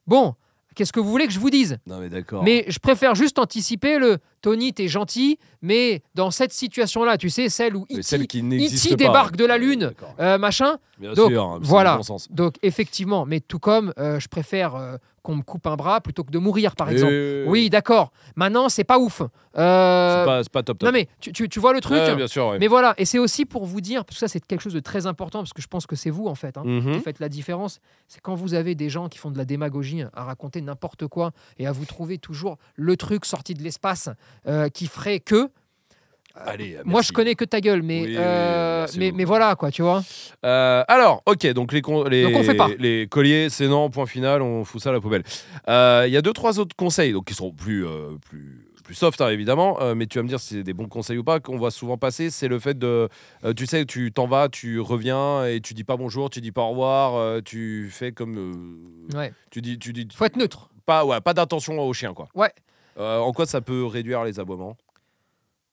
[0.06, 0.34] Bon,
[0.74, 1.78] qu'est-ce que vous voulez que je vous dise?
[1.86, 2.42] Non, mais d'accord.
[2.42, 7.48] Mais je préfère juste anticiper le Tony, t'es gentil, mais dans cette situation-là, tu sais,
[7.48, 8.90] celle où n'existe E.T.
[8.90, 8.96] pas.
[8.96, 11.92] débarque de la Lune, euh, machin, Bien donc, sûr, hein, voilà.
[11.92, 12.28] le bon sens.
[12.30, 16.24] Donc effectivement, mais tout comme euh, je préfère euh, qu'on me coupe un bras plutôt
[16.24, 17.10] que de mourir, par exemple.
[17.14, 18.12] Et- Oui, d'accord.
[18.36, 19.22] Maintenant, c'est pas ouf.
[19.54, 20.82] C'est pas, top top.
[20.82, 21.96] Non mais tu, tu- tu vois le truc.
[21.96, 22.58] Ouais, bien sûr, ouais.
[22.58, 24.80] Mais voilà, et c'est aussi pour vous dire, parce que ça c'est quelque chose de
[24.80, 26.92] très important, parce que je pense que c'est vous en fait, hein, Mhm.
[26.96, 27.80] qui faites la différence.
[28.08, 31.30] C'est quand vous avez des gens qui font de la démagogie à raconter n'importe quoi
[31.58, 34.08] et à vous trouver toujours le truc sorti de l'espace
[34.46, 35.48] euh, qui ferait que.
[36.36, 37.08] Allez, Moi merci.
[37.08, 40.02] je connais que ta gueule, mais, Oui, euh, mais, mais voilà quoi, tu vois.
[40.44, 42.70] Euh, alors, ok, donc les, les, Donc on fait pas.
[42.76, 45.22] les colliers, c'est non, point final, on fout ça à la poubelle.
[45.68, 48.96] Euh, Il y a deux, trois autres conseils, donc qui sont plus, euh, plus, plus
[48.96, 51.22] soft, hein, évidemment, euh, mais tu vas me dire si c'est des bons conseils ou
[51.24, 53.08] pas, qu'on voit souvent passer, c'est le fait de,
[53.44, 56.50] euh, tu sais, tu t'en vas, tu reviens et tu dis pas bonjour, tu dis
[56.50, 58.36] pas au revoir, euh, tu fais comme,
[59.14, 59.32] euh, Ouais.
[59.52, 60.68] tu dis, tu dis Faut être neutre.
[60.84, 62.26] pas, ouais, pas d'attention au chien, quoi.
[62.34, 62.50] Ouais.
[62.98, 64.76] Euh, en quoi ça peut réduire les aboiements?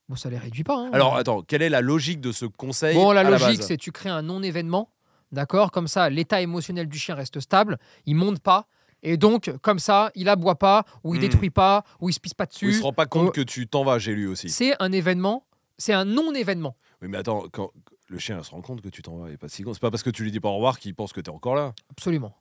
[0.09, 0.75] Bon, ça les réduit pas.
[0.77, 0.89] hein.
[0.93, 3.67] Alors, attends, quelle est la logique de ce conseil Bon, la à logique, base?
[3.67, 4.89] c'est tu crées un non-événement,
[5.31, 5.71] d'accord?
[5.71, 8.67] Comme ça, l'état émotionnel du chien reste stable, il monte pas,
[9.03, 11.21] et donc, comme ça, il aboie pas, ou il Hmm.
[11.21, 12.67] détruit pas, ou il se pisse pas dessus.
[12.69, 14.49] il se rend pas compte que tu t'en vas, j'ai lu aussi.
[14.49, 15.45] C'est un événement,
[15.77, 16.75] c'est un non-événement.
[17.01, 17.71] Oui, mais attends, quand
[18.09, 19.73] le chien se rend compte que tu t'en vas, il est pas si con.
[19.73, 21.33] C'est pas parce que tu lui dis pas au revoir qu'il pense que tu es
[21.33, 21.73] encore là.
[21.89, 22.35] Absolument.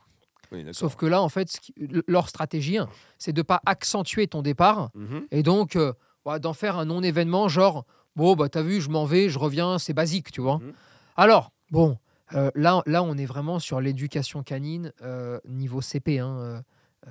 [0.53, 0.65] Oui.
[0.73, 1.75] Sauf que là, en fait, ce qui-
[2.09, 5.27] leur stratégie, hein, c'est de pas accentuer ton départ, Mhm.
[5.31, 5.93] et donc euh,
[6.27, 7.85] ouais, d'en faire un non-événement, genre,
[8.17, 10.59] Bon, bah t'as vu, je m'en vais, je reviens, c'est basique, tu vois.
[10.59, 10.73] Mhm.
[11.17, 11.97] Alors, bon,
[12.35, 16.19] euh, là, là, on est vraiment sur l'éducation canine euh, niveau CP.
[16.19, 16.63] hein,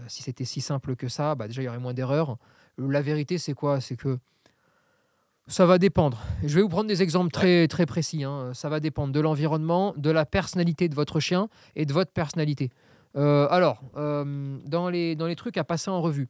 [0.08, 2.36] si c'était si simple que ça, bah déjà, il y aurait moins d'erreurs.
[2.78, 3.80] La vérité, c'est quoi?
[3.80, 4.20] C'est que
[5.48, 6.20] ça va dépendre.
[6.44, 8.24] Je vais vous prendre des exemples très, très précis.
[8.24, 8.52] hein.
[8.54, 12.70] Ça va dépendre de l'environnement, de la personnalité de votre chien et de votre personnalité.
[13.16, 16.28] Euh, alors, euh, dans, les, dans les trucs à passer en revue,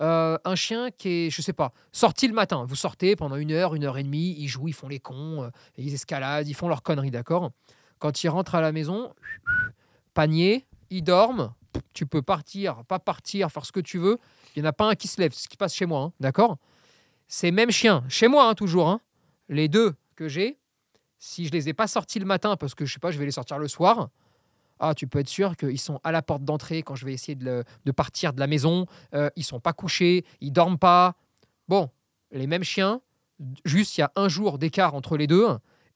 [0.00, 2.64] euh, un chien qui est, je sais pas, sorti le matin.
[2.66, 5.50] Vous sortez pendant une heure, une heure et demie, ils jouent, ils font les cons,
[5.76, 7.50] ils escaladent, ils font leurs conneries, d'accord?
[7.98, 9.12] Quand ils rentrent à la maison,
[10.14, 11.52] panier, ils dorment.
[11.92, 14.18] Tu peux partir, pas partir, faire ce que tu veux.
[14.54, 16.00] Il n'y en a pas un qui se lève, c'est ce qui passe chez moi,
[16.00, 16.58] hein, d'accord?
[17.26, 19.00] Ces mêmes chiens, chez moi hein, toujours, hein,
[19.48, 20.58] les deux que j'ai,
[21.18, 23.24] si je les ai pas sortis le matin parce que je sais pas, je vais
[23.24, 24.10] les sortir le soir,
[24.80, 27.34] ah, tu peux être sûr qu'ils sont à la porte d'entrée quand je vais essayer
[27.34, 28.86] de, le- de partir de la maison.
[29.14, 31.14] Euh, ils sont pas couchés, ils dorment pas.
[31.68, 31.90] Bon,
[32.32, 33.00] les mêmes chiens,
[33.64, 35.46] juste il y a un jour d'écart entre les deux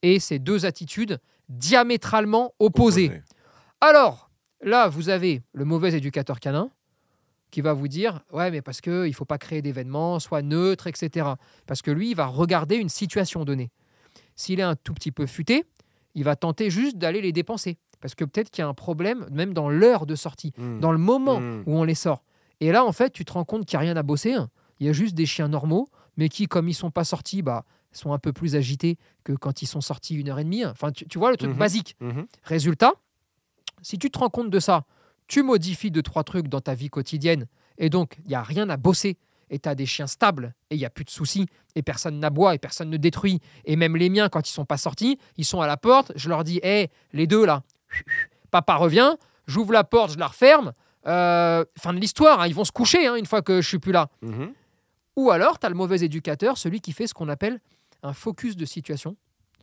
[0.03, 3.09] et ces deux attitudes diamétralement opposées.
[3.81, 4.31] Alors,
[4.63, 6.71] là, vous avez le mauvais éducateur canin
[7.51, 10.87] qui va vous dire Ouais, mais parce qu'il ne faut pas créer d'événements, soit neutre,
[10.87, 11.27] etc.
[11.67, 13.71] Parce que lui, il va regarder une situation donnée.
[14.37, 15.65] S'il est un tout petit peu futé,
[16.15, 17.77] il va tenter juste d'aller les dépenser.
[18.01, 20.81] Parce que peut-être qu'il y a un problème, même dans l'heure de sortie, Mm.
[20.81, 21.63] dans le moment Mm.
[21.67, 22.23] où on les sort.
[22.61, 24.35] Et là, en fait, tu te rends compte qu'il n'y a rien à bosser.
[24.35, 24.49] hein.
[24.81, 27.65] Il y a juste des chiens normaux, mais qui, comme ils sont pas sortis, bah,
[27.93, 30.65] sont un peu plus agités que quand ils sont sortis une heure et demie.
[30.65, 31.57] Enfin, tu, tu vois le truc Mhm.
[31.59, 31.97] basique.
[32.01, 32.27] Mhm.
[32.45, 32.93] Résultat,
[33.83, 34.85] si tu te rends compte de ça,
[35.27, 37.47] tu modifies deux, trois trucs dans ta vie quotidienne,
[37.79, 39.17] et donc il n'y a rien à bosser,
[39.51, 42.19] et tu as des chiens stables, et il n'y a plus de soucis, et personne
[42.19, 43.41] n'aboie, et personne ne détruit.
[43.65, 46.29] Et même les miens, quand ils sont pas sortis, ils sont à la porte, je
[46.29, 47.63] leur dis, hé, les deux là,
[48.51, 49.15] papa revient,
[49.47, 50.73] j'ouvre la porte, je la referme.
[51.07, 53.79] Euh, fin de l'histoire, hein, ils vont se coucher hein, une fois que je suis
[53.79, 54.09] plus là.
[54.23, 54.53] Mhm.
[55.17, 57.61] Ou alors, tu as le mauvais éducateur, celui qui fait ce qu'on appelle
[58.03, 59.17] un focus de situation.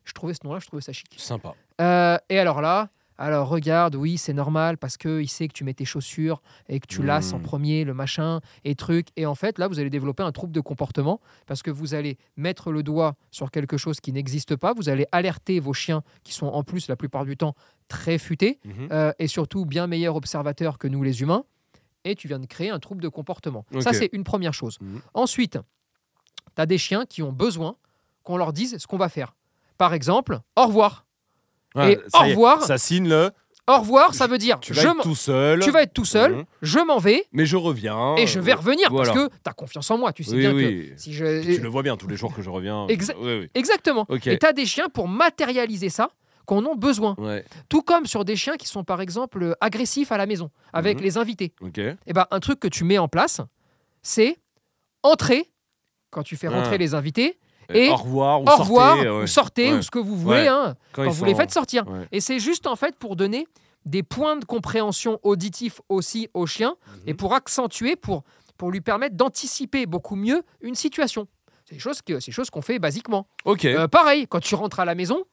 [0.03, 1.07] Je trouvais ce nom-là, je trouvais ça chic.
[1.17, 1.55] Sympa.
[1.81, 5.73] Euh, et alors là, alors regarde, oui, c'est normal parce qu'il sait que tu mets
[5.73, 9.07] tes chaussures et que tu lasses en premier le machin et truc.
[9.15, 12.17] Et en fait, là, vous allez développer un trouble de comportement parce que vous allez
[12.35, 14.73] mettre le doigt sur quelque chose qui n'existe pas.
[14.73, 17.55] Vous allez alerter vos chiens qui sont en plus, la plupart du temps,
[17.87, 18.87] très futés Mhm.
[18.91, 21.43] euh, et surtout bien meilleurs observateurs que nous les humains.
[22.03, 23.65] Et tu viens de créer un trouble de comportement.
[23.81, 24.77] Ça, c'est une première chose.
[24.81, 25.01] Mhm.
[25.13, 25.57] Ensuite,
[26.55, 27.77] tu as des chiens qui ont besoin
[28.23, 29.35] qu'on leur dise ce qu'on va faire.
[29.77, 31.04] Par exemple, au revoir.
[31.75, 32.63] Ouais, Et au est, revoir.
[32.63, 33.31] Ça signe le.
[33.67, 35.59] Au revoir, ça veut dire Tu vas être tout seul.
[35.59, 36.43] tu vas être tout seul, Mhm.
[36.61, 38.15] je m'en vais Mais je reviens.
[38.15, 39.11] et je vais revenir voilà.
[39.11, 40.13] parce que tu as confiance en moi.
[40.13, 40.91] Tu sais Oui, bien oui.
[40.95, 41.41] que si je.
[41.41, 42.85] Tu le vois bien tous les jours que je reviens.
[42.87, 43.49] Exa- Oui, oui.
[43.55, 44.05] Exactement.
[44.07, 44.27] Ok.
[44.27, 46.09] Et tu as des chiens pour matérialiser ça
[46.45, 47.15] qu'on en a besoin.
[47.17, 47.43] Ouais.
[47.67, 51.03] Tout comme sur des chiens qui sont par exemple agressifs à la maison avec Mhm.
[51.03, 51.53] les invités.
[52.05, 53.41] Et ben, un truc que tu mets en place,
[54.03, 54.37] c'est
[55.01, 55.49] entrer
[56.11, 56.77] quand tu fais rentrer Ah.
[56.77, 57.39] les invités,
[57.73, 58.73] Et au revoir ou au sortez.
[58.73, 59.09] ouais.
[59.23, 59.77] ou sortez, Ouais.
[59.79, 61.83] ou ce que vous voulez, hein, quand vous les faites sortir.
[62.11, 63.47] Et c'est juste en fait pour donner
[63.85, 66.75] des points de compréhension auditif aussi au chien
[67.05, 67.17] et Mhm.
[67.17, 68.23] pour accentuer, pour,
[68.57, 71.27] pour lui permettre d'anticiper beaucoup mieux une situation.
[71.65, 73.27] C'est des choses qu'on fait basiquement.
[73.45, 73.65] Ok.
[73.65, 75.23] Euh, pareil, quand tu rentres à la maison,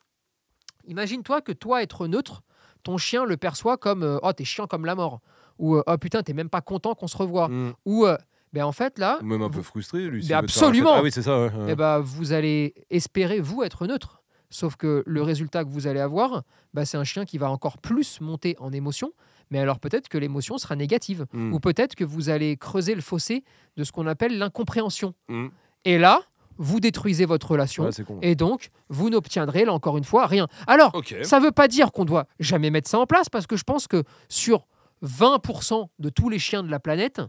[0.86, 2.42] imagine-toi que toi, être neutre,
[2.82, 5.20] ton chien le perçoit comme euh, Oh, t'es chiant comme la mort.
[5.58, 7.48] Ou euh, Oh putain, t'es même pas content qu'on se revoie.
[7.48, 7.74] Mm.
[7.86, 8.16] Ou euh,
[8.52, 10.32] ben, en fait, là, Même un peu frustré, lui.
[10.32, 10.94] Un absolument.
[10.94, 11.40] Ah oui, c'est ça.
[11.40, 11.66] ouais, ouais.
[11.68, 14.22] eh ben, vous allez espérer, vous, être neutre.
[14.50, 16.42] Sauf que le résultat que vous allez avoir,
[16.74, 19.12] bah, c'est un chien qui va encore plus monter en émotion.
[19.50, 21.26] Mais alors peut-être que l'émotion sera négative.
[21.32, 21.54] Mm.
[21.54, 23.44] Ou peut-être que vous allez creuser le fossé
[23.76, 25.14] de ce qu'on appelle l'incompréhension.
[25.28, 25.48] Mm.
[25.86, 26.20] Et là,
[26.58, 27.84] vous détruisez votre relation.
[27.84, 27.90] Ouais.
[28.20, 30.46] Et donc, vous n'obtiendrez, là encore une fois, rien.
[30.66, 33.56] Alors, ça ne veut pas dire qu'on doit jamais mettre ça en place, parce que
[33.56, 34.66] je pense que sur
[35.02, 37.20] 20% de tous les chiens de la planète,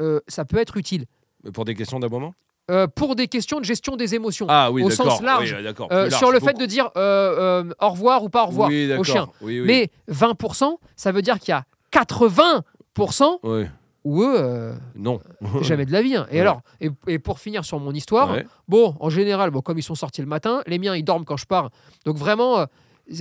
[0.00, 1.04] euh, ça peut être utile.
[1.54, 2.34] Pour des questions d'aboiement
[2.70, 4.46] Euh, pour des questions de gestion des émotions.
[4.48, 5.12] Ah oui, Au d'accord.
[5.12, 5.56] sens large.
[5.58, 5.66] Oui.
[5.90, 8.68] Euh, Plus sur large, le fait de dire euh, au revoir ou pas au revoir
[8.68, 9.28] oui, au chien.
[9.42, 13.68] Mais 20%, ça veut dire qu'il y a 80% Ouais.
[14.04, 15.20] où eux, Non.
[15.62, 16.16] jamais de la vie.
[16.16, 16.26] hein.
[16.30, 16.40] Et Ouais.
[16.40, 18.46] alors, et, et pour finir sur mon histoire, Ouais.
[18.68, 21.36] bon, en général, bon, comme ils sont sortis le matin, les miens, ils dorment quand
[21.36, 21.70] je pars.
[22.04, 22.66] Donc vraiment,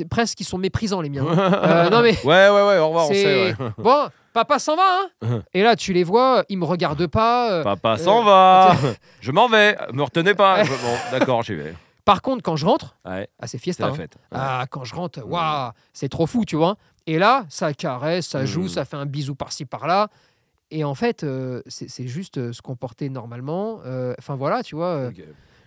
[0.10, 1.24] presque, ils sont méprisants, les miens.
[1.92, 3.24] Non mais, Ouais, ouais, ouais, au revoir, on c'est...
[3.24, 3.56] sait.
[3.60, 3.70] ouais.
[3.78, 4.08] Bon,
[4.46, 7.52] papa s'en va, hein Et là, tu les vois, ils me regardent pas.
[7.52, 7.64] euh.
[7.64, 8.76] Papa s'en Euh, va.
[9.22, 9.78] Je m'en vais.
[9.94, 10.64] Me retenez pas.
[10.64, 10.70] Bon,
[11.12, 11.74] d'accord, j'y vais.
[12.06, 13.94] Par contre, quand je rentre, Ouais, ah, c'est hein.
[14.32, 16.76] Ah, quand je rentre, waouh, c'est trop fou, tu vois.
[17.06, 18.70] Et là, ça caresse, ça joue, Mm.
[18.70, 20.08] ça fait un bisou par-ci par-là.
[20.72, 23.80] Et en fait, euh, c'est c'est juste euh, se comporter normalement.
[23.86, 24.88] Euh, Enfin voilà, tu vois.
[24.88, 25.12] euh.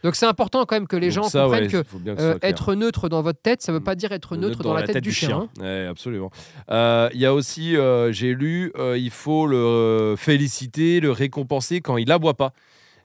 [0.02, 1.84] Donc c'est important quand même que les Donc gens ça, comprennent ouais, que
[2.20, 3.84] euh, être neutre dans votre tête, ça veut Mm.
[3.84, 5.48] pas dire être neutre dans, la tête, du chien.
[5.58, 5.62] hein.
[5.62, 6.30] Ouais, absolument.
[6.70, 11.96] Euh, Il y a aussi, euh, j'ai lu, il faut le féliciter, le récompenser quand
[11.96, 12.52] il aboie pas.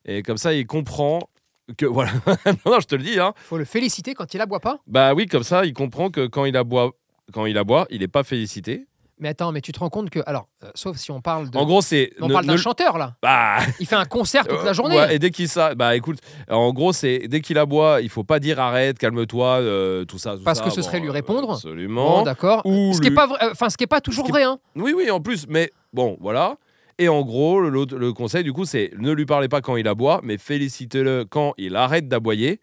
[0.06, 1.30] Et comme ça, il comprend
[1.78, 2.12] que voilà.
[2.46, 3.20] non, non, je te le dis.
[3.20, 3.34] Hein.
[3.38, 4.80] faut le féliciter quand il aboie pas.
[4.88, 6.92] Bah oui, comme ça, il comprend que quand il aboie,
[7.34, 8.88] quand il aboie, il n'est pas félicité.
[9.20, 10.20] Mais attends, mais tu te rends compte que.
[10.28, 11.58] Alors, euh, sauf si on parle de.
[11.58, 12.12] En gros, c'est.
[12.22, 13.16] on ne- parle d'un ne- chanteur, là.
[13.24, 14.96] Bah, Il fait un concert toute la Euh, journée.
[14.98, 18.24] ouais, et dès qu'il ça, bah écoute, en gros c'est dès qu'il aboie, il faut
[18.24, 20.38] pas dire arrête, calme-toi, euh, tout ça.
[20.38, 20.66] tout Parce ça.
[20.66, 21.48] que ce serait lui répondre.
[21.48, 22.22] Bon, Absolument.
[22.24, 22.62] d'accord.
[22.66, 23.40] Ou Ce qui est pas vrai.
[23.52, 24.60] Enfin, ce qui est pas toujours qui vrai, hein.
[24.76, 26.58] Oui, oui, en plus, mais bon, voilà.
[27.00, 30.20] Et en gros, le, conseil du coup, c'est ne lui parlez pas quand il aboie,
[30.24, 32.60] mais félicitez-le quand il arrête d'aboyer.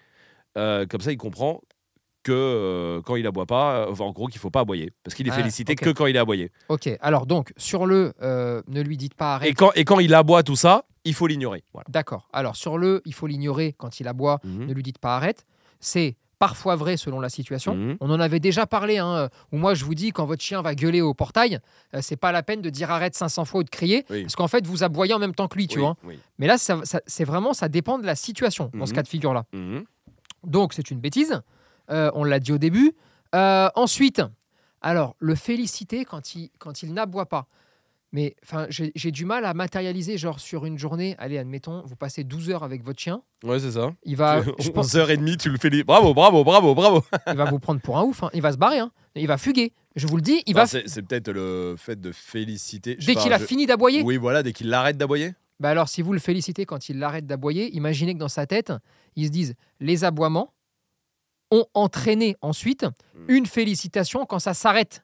[0.57, 1.61] Euh, comme ça, il comprend
[2.25, 5.15] que euh, quand il aboie pas, euh, enfin, en gros, qu'il faut pas aboyer, parce
[5.15, 6.51] qu'il est Ah, félicité que quand il est aboyé.
[6.69, 6.89] Ok.
[7.01, 8.13] Alors, donc, sur le.
[8.23, 9.51] euh, ne lui dites pas arrête.
[9.51, 11.63] Et quand, et quand il aboie tout ça, il faut l'ignorer.
[11.73, 11.85] Voilà.
[11.89, 12.29] D'accord.
[12.33, 13.01] Alors, sur le.
[13.05, 14.41] Il faut l'ignorer quand il aboie.
[14.43, 14.67] Mhm.
[14.67, 15.47] Ne lui dites pas arrête.
[15.79, 17.75] C'est parfois vrai selon la situation.
[17.77, 17.97] Mhm.
[18.01, 20.75] On en avait déjà parlé, hein, où moi je vous dis quand votre chien va
[20.75, 21.59] gueuler au portail,
[21.95, 24.23] euh, c'est pas la peine de dire arrête 500 fois ou de crier, Oui.
[24.23, 25.97] parce qu'en fait vous aboyez en même temps que lui, tu Oui, vois.
[26.05, 26.19] oui.
[26.39, 28.97] Mais là, ça, ça- c'est vraiment, ça dépend de la situation dans ce Mhm.
[28.97, 29.45] cas de figure-là.
[30.45, 31.41] Donc c'est une bêtise,
[31.91, 32.93] Euh, on l'a dit au début.
[33.35, 34.23] Euh, ensuite,
[34.81, 37.47] alors le féliciter quand il, quand il n'aboie pas.
[38.13, 42.23] Mais enfin, j'ai du mal à matérialiser, genre sur une journée, allez, admettons, vous passez
[42.23, 43.93] 12 heures avec votre chien, Ouais, c'est ça.
[44.05, 45.85] il va, je pense, 11h30, tu le félicite.
[45.85, 47.03] Bravo, bravo, bravo, bravo.
[47.27, 48.31] il va vous prendre pour un ouf, hein.
[48.33, 48.93] il va se barrer, hein.
[49.17, 49.73] il va fuguer.
[49.97, 52.95] Je vous le dis, il Enfin, va, c'est peut-être le fait de féliciter.
[53.05, 55.35] dès qu'il a je- fini d'aboyer, Oui, voilà, dès qu'il arrête d'aboyer.
[55.59, 58.73] Bah alors, si vous le félicitez quand il arrête d'aboyer, imaginez que dans sa tête,
[59.17, 60.53] ils se disent les aboiements
[61.55, 62.87] ont entraîné ensuite
[63.29, 65.03] une félicitation quand ça s'arrête.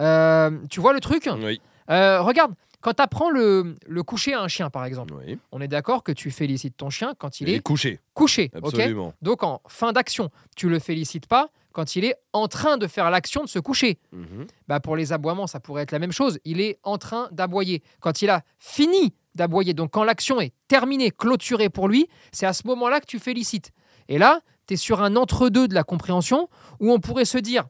[0.00, 1.60] Euh, tu vois le truc Oui.
[1.90, 5.38] Euh, Regarde, quand tu apprends le, le coucher à un chien, par exemple, Oui.
[5.52, 8.00] on est d'accord que tu félicites ton chien quand il, Il est est couché.
[8.14, 8.50] couché.
[8.54, 9.14] ok Absolument.
[9.22, 13.10] Donc en fin d'action, tu le félicites pas quand il est en train de faire
[13.10, 13.98] l'action de se coucher.
[14.12, 14.46] Mhm.
[14.68, 16.38] Bah pour les aboiements, ça pourrait être la même chose.
[16.44, 17.82] Il est en train d'aboyer.
[18.00, 22.52] Quand il a fini d'aboyer, donc quand l'action est terminée, clôturée pour lui, c'est à
[22.52, 23.70] ce moment-là que tu félicites.
[24.08, 26.48] Et là, tu es sur un entre-deux de la compréhension
[26.80, 27.64] où on pourrait se dire,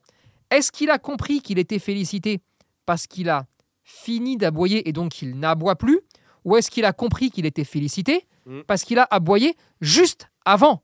[0.51, 2.41] est-ce qu'il a compris qu'il était félicité
[2.87, 3.47] parce qu'il a
[3.83, 6.01] fini d'aboyer et donc il n'aboie plus
[6.45, 8.61] Ou est-ce qu'il a compris qu'il était félicité Mm.
[8.67, 10.83] parce qu'il a aboyé juste avant?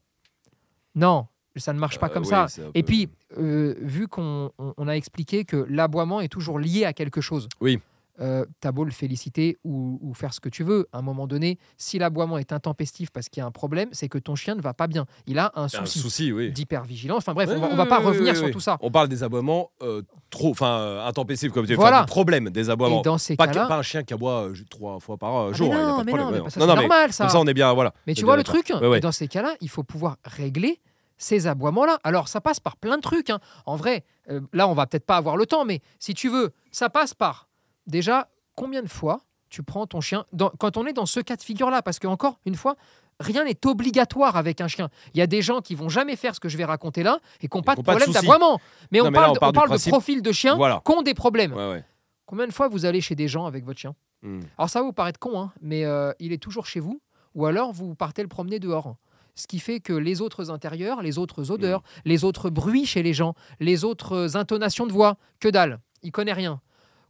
[0.95, 2.47] Non, ça ne marche pas Euh, comme oui, ça.
[2.75, 6.85] Et peu- puis, euh, vu qu'on on- on a expliqué que l'aboiement est toujours lié
[6.87, 7.79] à quelque chose, Oui.
[8.21, 11.27] Euh, t'as beau le féliciter ou, ou faire ce que tu veux, à un moment
[11.27, 14.55] donné, si l'aboiement est intempestif parce qu'il y a un problème, c'est que ton chien
[14.55, 15.07] ne va pas bien.
[15.27, 16.51] Il a un souci souci, oui.
[16.53, 17.19] d'hypervigilance.
[17.19, 18.77] Enfin bref, Oui, on va, on va pas revenir sur tout ça.
[18.81, 21.99] On parle des aboiements euh, trop, enfin euh, intempestifs comme tu dis, Voilà.
[21.99, 23.01] enfin, problème des aboiements.
[23.01, 25.53] Et dans ces Pas, cas-là, pas un chien qui aboie euh, trois fois par Ah,
[25.53, 25.71] jour.
[25.71, 27.25] mais hein, non, pas de mais problème, non, mais ça, c'est normal ça.
[27.25, 27.93] Comme ça, on est bien, voilà.
[28.07, 28.71] Mais tu vois le truc.
[28.95, 30.81] Et dans ces cas-là, il faut pouvoir régler
[31.23, 31.99] ces aboiements-là.
[32.03, 33.29] Alors, ça passe par plein de trucs.
[33.29, 33.41] hein.
[33.67, 36.51] En vrai, euh, là, on va peut-être pas avoir le temps, mais si tu veux,
[36.73, 37.50] ça passe par
[37.87, 41.37] déjà combien de fois tu prends ton chien dans- quand on est dans ce cas
[41.37, 41.83] de figure-là?
[41.83, 42.77] Parce que, encore une fois,
[43.19, 44.89] rien n'est obligatoire avec un chien.
[45.15, 47.19] Il y a des gens qui vont jamais faire ce que je vais raconter là
[47.41, 48.61] et qui n'ont pas de ont pas de problème d'aboiement.
[48.93, 50.83] Mais, Non, on mais là, parle, on parle de profil de chiens Voilà.
[50.85, 51.53] qui ont des problèmes.
[51.53, 51.85] Ouais, ouais.
[52.27, 53.95] Combien de fois vous allez chez des gens avec votre chien?
[54.23, 54.41] Hmm.
[54.59, 57.01] alors ça va vous paraître con, hein, mais euh, il est toujours chez vous,
[57.35, 58.97] ou alors vous partez le promener dehors.
[59.35, 63.15] Ce qui fait que les autres intérieurs, les autres odeurs, les autres bruits chez les
[63.15, 66.61] gens, les autres intonations de voix, que dalle, il connaît rien.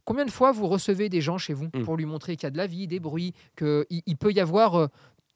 [0.05, 1.83] Combien de fois vous recevez des gens chez vous Mm.
[1.83, 4.39] pour lui montrer qu'il y a de la vie, des bruits, qu'il il peut y
[4.39, 4.87] avoir euh,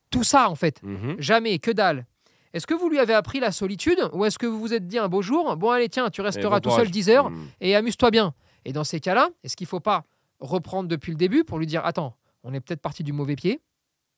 [0.09, 0.81] tout ça en fait?
[0.83, 1.15] Mhm.
[1.19, 2.05] Jamais, que dalle.
[2.53, 4.97] Est-ce que vous lui avez appris la solitude ou est-ce que vous vous êtes dit
[4.97, 6.91] un beau jour, bon allez tiens, tu Et resteras bon tout seul courage.
[6.91, 7.47] 10 heures Mhm.
[7.61, 8.33] et amuse-toi bien.
[8.63, 10.05] Et dans ces cas-là, est-ce qu'il ne faut pas
[10.39, 13.61] reprendre depuis le début pour lui dire Attends, on est peut-être parti du mauvais pied,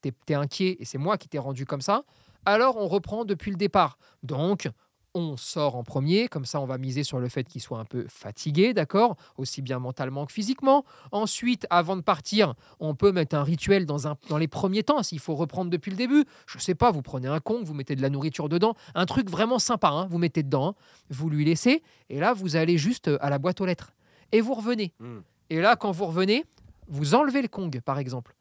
[0.02, 2.04] t'es es inquiet et c'est moi qui t'ai rendu comme ça,
[2.46, 3.98] alors on reprend depuis le départ.
[4.24, 4.70] Donc,
[5.18, 7.86] on sort en premier, comme ça on va miser sur le fait qu'il soit un
[7.86, 10.86] peu fatigué, d'accord Aussi bien mentalement que physiquement.
[11.12, 15.04] Ensuite, avant de partir, on peut mettre un rituel dans, un, dans les premiers temps,
[15.04, 16.26] s'il faut reprendre depuis le début.
[16.46, 19.30] Je sais pas, vous prenez un con, vous mettez de la nourriture dedans, un truc
[19.30, 20.76] vraiment sympa, hein, vous mettez dedans, hein,
[21.10, 23.94] vous lui laissez, et là vous allez juste à la boîte aux lettres.
[24.32, 24.94] Et vous revenez.
[25.00, 25.20] Mm.
[25.50, 26.46] Et là, quand vous revenez,
[26.88, 28.36] vous enlevez le Kong, par exemple.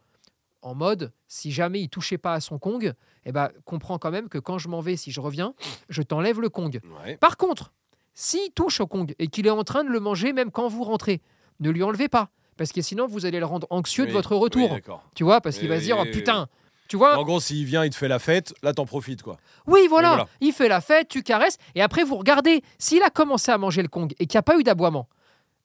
[0.67, 2.93] En mode, si jamais il touchait pas à son Kong,
[3.25, 5.55] eh ben, comprends quand même que quand je m'en vais, si je reviens,
[5.89, 6.81] je t'enlève le Kong.
[7.05, 7.17] Ouais.
[7.19, 7.73] Par contre,
[8.15, 10.83] s'il touche au Kong et qu'il est en train de le manger même quand vous
[10.83, 11.21] rentrez,
[11.61, 12.31] ne lui enlevez pas.
[12.57, 14.73] Parce que sinon, vous allez le rendre anxieux de votre retour.
[14.73, 14.81] oui,
[15.15, 16.49] tu vois, parce qu'il va se dire, oh putain,
[16.89, 19.37] tu vois, En gros, s'il vient, il te fait la fête, là, t'en profites, quoi.
[19.69, 20.29] oui, voilà, voilà.
[20.41, 23.83] il fait la fête, tu caresses, et après vous regardez, s'il a commencé à manger
[23.83, 25.07] le Kong et qu'il n'y a pas eu d'aboiement,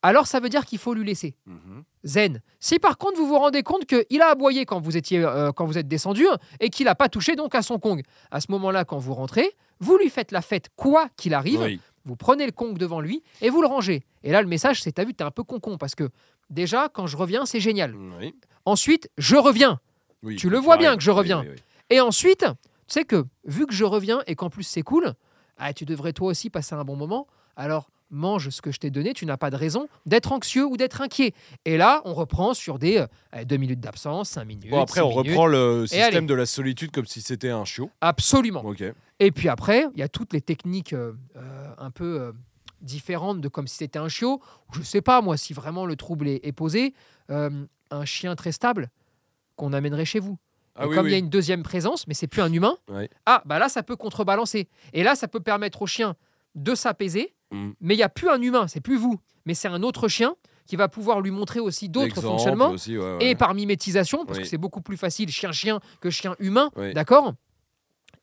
[0.03, 1.35] alors ça veut dire qu'il faut lui laisser.
[1.45, 1.83] Mhm.
[2.03, 2.41] Zen.
[2.59, 5.65] Si par contre vous vous rendez compte qu'il a aboyé quand vous, étiez, euh, quand
[5.65, 6.25] vous êtes descendu
[6.59, 9.51] et qu'il n'a pas touché donc à son Kong, à ce moment-là, quand vous rentrez,
[9.79, 11.79] vous lui faites la fête quoi qu'il arrive, Oui.
[12.05, 14.03] vous prenez le Kong devant lui et vous le rangez.
[14.23, 16.09] Et là, le message, c'est t'as vu, t'es un peu con-con parce que
[16.49, 17.95] déjà, quand je reviens, c'est génial.
[18.19, 18.33] Oui.
[18.65, 19.79] Ensuite, je reviens.
[20.23, 21.43] Oui, Tu le vois bien que je reviens.
[21.89, 22.45] Et ensuite,
[22.87, 25.13] tu sais que vu que je reviens et qu'en plus c'est cool,
[25.57, 27.27] ah, tu devrais toi aussi passer un bon moment.
[27.55, 30.77] Alors mange ce que je t'ai donné, tu n'as pas de raison d'être anxieux ou
[30.77, 31.33] d'être inquiet.
[31.65, 32.97] Et là, on reprend sur des
[33.33, 34.69] euh, deux minutes d'absence, cinq minutes.
[34.69, 35.27] Bon, après, on minutes.
[35.29, 37.89] reprend le système de la solitude comme si c'était un chiot.
[38.01, 38.63] Absolument.
[38.65, 38.83] Ok.
[39.19, 42.31] Et puis après, il y a toutes les techniques euh, euh, un peu euh,
[42.81, 44.41] différentes de comme si c'était un chiot.
[44.73, 46.93] Je sais pas, moi, si vraiment le trouble est, est posé,
[47.29, 48.89] un chien très stable
[49.55, 50.37] qu'on amènerait chez vous.
[50.75, 53.09] Ah oui, comme il y a une deuxième présence, mais c'est plus un humain, Ouais.
[53.25, 54.69] ah, bah là, ça peut contrebalancer.
[54.93, 56.15] Et là, ça peut permettre au chien
[56.55, 57.71] de s'apaiser, Mm.
[57.81, 60.35] mais il n'y a plus un humain, c'est plus vous, mais c'est un autre chien
[60.67, 62.69] qui va pouvoir lui montrer aussi d'autres fonctionnements.
[62.71, 63.29] aussi, ouais, ouais.
[63.31, 64.43] Et par mimétisation, parce Oui.
[64.43, 66.93] que c'est beaucoup plus facile chien-chien que chien-humain, Oui.
[66.93, 67.33] d'accord?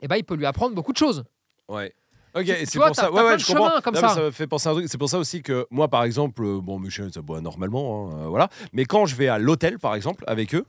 [0.01, 1.25] Et ben, il peut lui apprendre beaucoup de choses.
[1.69, 1.93] Ouais.
[2.35, 3.11] Ok, c'est pour ça.
[3.13, 3.81] Ouais, ouais, je comprends.
[3.83, 4.09] comme Non, ça.
[4.11, 4.87] ça me fait penser à un truc.
[4.89, 8.11] C'est pour ça aussi que moi, par exemple, euh, bon, mes chiens, ils aboient normalement,
[8.13, 8.49] hein, euh, voilà.
[8.73, 10.65] Mais quand je vais à l'hôtel, par exemple, avec eux,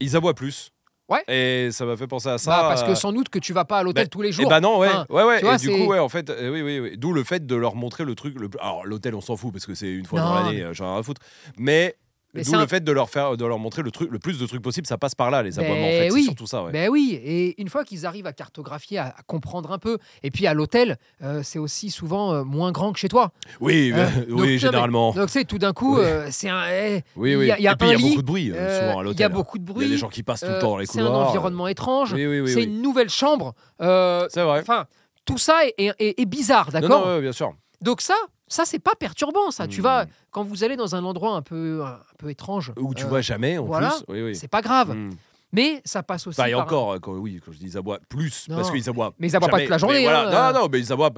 [0.00, 0.72] ils aboient plus.
[1.10, 1.24] Ouais.
[1.28, 2.50] Et ça m'a fait penser à ça.
[2.50, 4.28] Bah, parce que euh, sans doute que tu vas pas à l'hôtel bah, tous les
[4.28, 4.48] Eh jours.
[4.48, 5.40] bah non, ouais, Enfin, ouais, ouais.
[5.40, 6.96] vois, et du coup, ouais, en fait, euh, oui, oui, oui.
[6.96, 8.38] D'où le fait de leur montrer le truc.
[8.38, 8.48] Le...
[8.60, 10.72] Alors, l'hôtel, on s'en fout parce que c'est une fois dans Non, l'année, mais- euh,
[10.72, 11.20] j'en ai rien à foutre.
[11.58, 11.96] Mais,
[12.32, 14.18] Mais d'où c'est le un- fait de leur faire, de leur montrer le truc, le
[14.20, 15.86] plus de trucs possible, ça passe par là, les Ben aboiements.
[15.86, 16.20] En fait, oui.
[16.20, 16.70] c'est surtout ça, ouais.
[16.72, 20.30] Ben oui, et une fois qu'ils arrivent à cartographier, à, à comprendre un peu, et
[20.30, 23.32] puis à l'hôtel, euh, c'est aussi souvent euh, moins grand que chez toi.
[23.60, 25.12] Oui, Euh, euh, donc, non, oui, mais- généralement.
[25.12, 26.04] Donc, tu sais, tout d'un coup, Oui.
[26.30, 26.62] c'est un.
[26.70, 27.46] eh, Oui, il oui.
[27.46, 28.46] y a- il y a et puis, il y un a lit, beaucoup de bruit,
[28.46, 29.28] souvent à Il y a l'hôtel.
[29.32, 29.86] beaucoup de Il y bruit.
[29.86, 31.28] a des gens qui passent tout le temps dans les c'est un couloirs.
[31.28, 32.14] environnement étrange.
[32.14, 33.54] C'est une nouvelle chambre.
[33.80, 34.60] C'est vrai.
[34.60, 34.86] Enfin,
[35.24, 37.52] tout ça est, est- est- est bizarre, Non, d'accord non, ouais, bien sûr.
[37.82, 38.14] Donc ça,
[38.50, 39.66] ça c'est pas perturbant, ça.
[39.66, 39.84] Tu Hmm.
[39.84, 43.08] vas quand vous allez dans un endroit un peu un peu étrange, Où tu euh,
[43.08, 44.04] vois jamais, en voilà, plus.
[44.14, 44.36] Oui, oui.
[44.36, 44.94] c'est pas grave.
[44.94, 45.10] Hmm.
[45.52, 46.38] Mais ça passe aussi.
[46.40, 48.56] Enfin, et par- encore, euh, quand, oui, quand je dis ils aboient plus, Non.
[48.56, 49.14] parce qu'ils aboient.
[49.18, 50.48] Mais ils aboient pas toute la journée, Mais voilà.
[50.48, 50.52] hein.
[50.52, 51.10] Non, non, mais ils aboient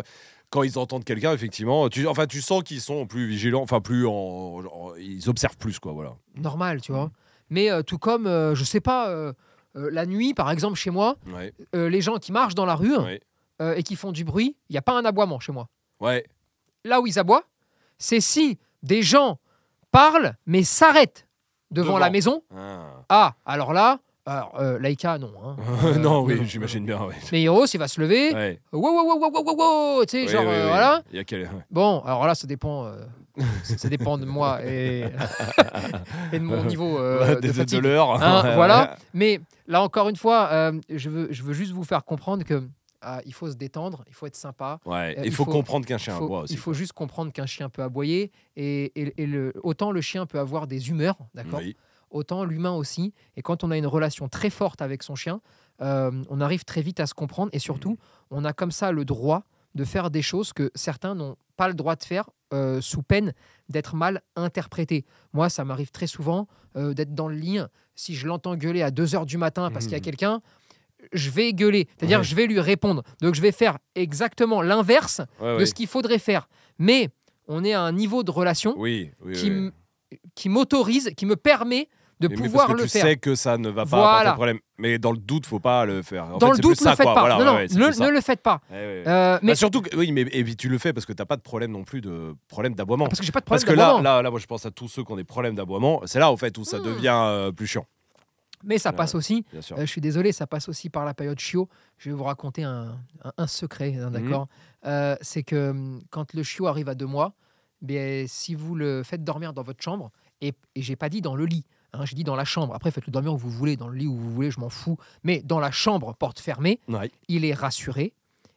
[0.49, 1.89] quand ils entendent quelqu'un, effectivement.
[1.91, 5.79] Tu, enfin, tu sens qu'ils sont plus vigilants, enfin, plus en, en- Ils observent plus,
[5.79, 6.15] quoi, voilà.
[6.37, 7.11] normal, tu vois.
[7.51, 9.33] Mais euh, tout comme, euh, je sais pas, euh,
[9.75, 13.21] la nuit, par exemple, chez moi, Ouais, les gens qui marchent dans la rue ouais.
[13.77, 15.69] et qui font du bruit, il n'y a pas un aboiement chez moi.
[16.01, 16.25] Ouais.
[16.85, 17.45] Là où ils aboient,
[17.99, 19.39] c'est si des gens
[19.91, 21.27] parlent mais s'arrêtent
[21.71, 21.99] devant, Devant.
[21.99, 22.43] la maison.
[22.55, 22.81] Ah.
[23.09, 25.33] Ah, alors là, alors, euh, Laïka, non.
[25.45, 25.57] hein.
[25.85, 27.01] Euh, non, oui, non, j'imagine bien.
[27.05, 27.15] Ouais.
[27.33, 28.33] Mais Heroes, il va se lever.
[28.35, 28.61] Ouais.
[28.73, 29.57] Wow, wow, wow, wow, wow,
[29.99, 30.69] wow, tu sais, Oui, genre, oui, euh, oui.
[30.69, 31.03] voilà.
[31.11, 31.43] Il y a quel...
[31.43, 31.49] ouais.
[31.71, 33.05] Bon, alors là, ça dépend, euh,
[33.65, 35.05] ça, dépend de moi et,
[36.33, 37.83] et de mon niveau euh, de, de de- de fatigue.
[37.83, 38.23] l'heure.
[38.23, 38.97] Hein, voilà.
[39.15, 42.63] Mais là, encore une fois, euh, je, veux, je veux juste vous faire comprendre que
[43.27, 44.79] il faut se détendre, il faut être sympa.
[44.85, 46.53] Ouais, Euh, il faut, faut- comprendre qu'un chien faut, aboie aussi.
[46.55, 50.27] il faut juste comprendre qu'un chien peut aboyer et, et- et le, autant le chien
[50.27, 51.61] peut avoir des humeurs, d'accord?
[51.61, 51.77] Oui.
[52.11, 53.15] Autant l'humain aussi.
[53.37, 55.41] Et quand on a une relation très forte avec son chien,
[55.81, 57.97] euh, on arrive très vite à se comprendre et surtout,
[58.31, 61.75] on a comme ça le droit de faire des choses que certains n'ont pas le
[61.75, 63.33] droit de faire euh, sous peine
[63.71, 65.07] d'être mal interprétés.
[65.33, 67.61] Moi, ça m'arrive très souvent euh, d'être dans le lit.
[67.95, 70.05] Si je l'entends gueuler à 2 heures du matin parce qu'il y a Mhm.
[70.05, 70.43] quelqu'un,
[71.13, 71.89] je vais gueuler.
[71.97, 72.25] C'est-à-dire, Ouais.
[72.25, 73.03] je vais lui répondre.
[73.21, 76.49] Donc, je vais faire exactement l'inverse Ouais, de ce qu'il faudrait faire.
[76.79, 77.09] Mais
[77.49, 79.71] on est à un niveau de relation Oui, oui,
[80.35, 81.89] qui, m'autorise, qui me permet
[82.21, 83.03] de Mais- mais pouvoir parce que le tu faire.
[83.03, 84.09] sais que ça ne va pas Voilà.
[84.11, 84.59] apporter de problème.
[84.79, 86.27] Mais dans le doute, faut pas le faire.
[86.27, 87.15] En Dans fait, le doute, ne le faites quoi.
[87.15, 87.21] pas.
[87.21, 88.61] Voilà, non, ouais, ne, le faites pas.
[88.71, 89.03] Ouais, ouais.
[89.09, 91.25] Euh, mais Bah, surtout que, oui, mais et puis tu le fais parce que t'as
[91.25, 93.07] pas de problème non plus de problème d'aboiement.
[93.09, 94.71] parce que j'ai pas de Parce problème que là, là, là, moi, je pense à
[94.71, 96.03] tous ceux qui ont des problèmes d'aboiement.
[96.05, 96.85] C'est là, au fait, où ça Hmm.
[96.85, 97.87] devient euh, plus chiant,
[98.65, 99.45] Mais ça passe aussi.
[99.55, 101.69] euh, je suis désolé, ça passe aussi par la période chiot.
[101.99, 104.49] Je vais vous raconter un, un- un secret, hein, d'accord
[104.85, 107.35] Euh, C'est que hum, quand le chiot arrive à deux mois,
[107.81, 111.35] bien, si vous le faites dormir dans votre chambre, et, et j'ai pas dit dans
[111.37, 112.75] le lit, hein, j'ai dit dans la chambre.
[112.75, 114.97] Après, faites-le dormir où vous voulez, dans le lit où vous voulez, je m'en fous.
[115.25, 117.11] Mais dans la chambre, porte fermée, Ouais.
[117.29, 118.13] il est rassuré,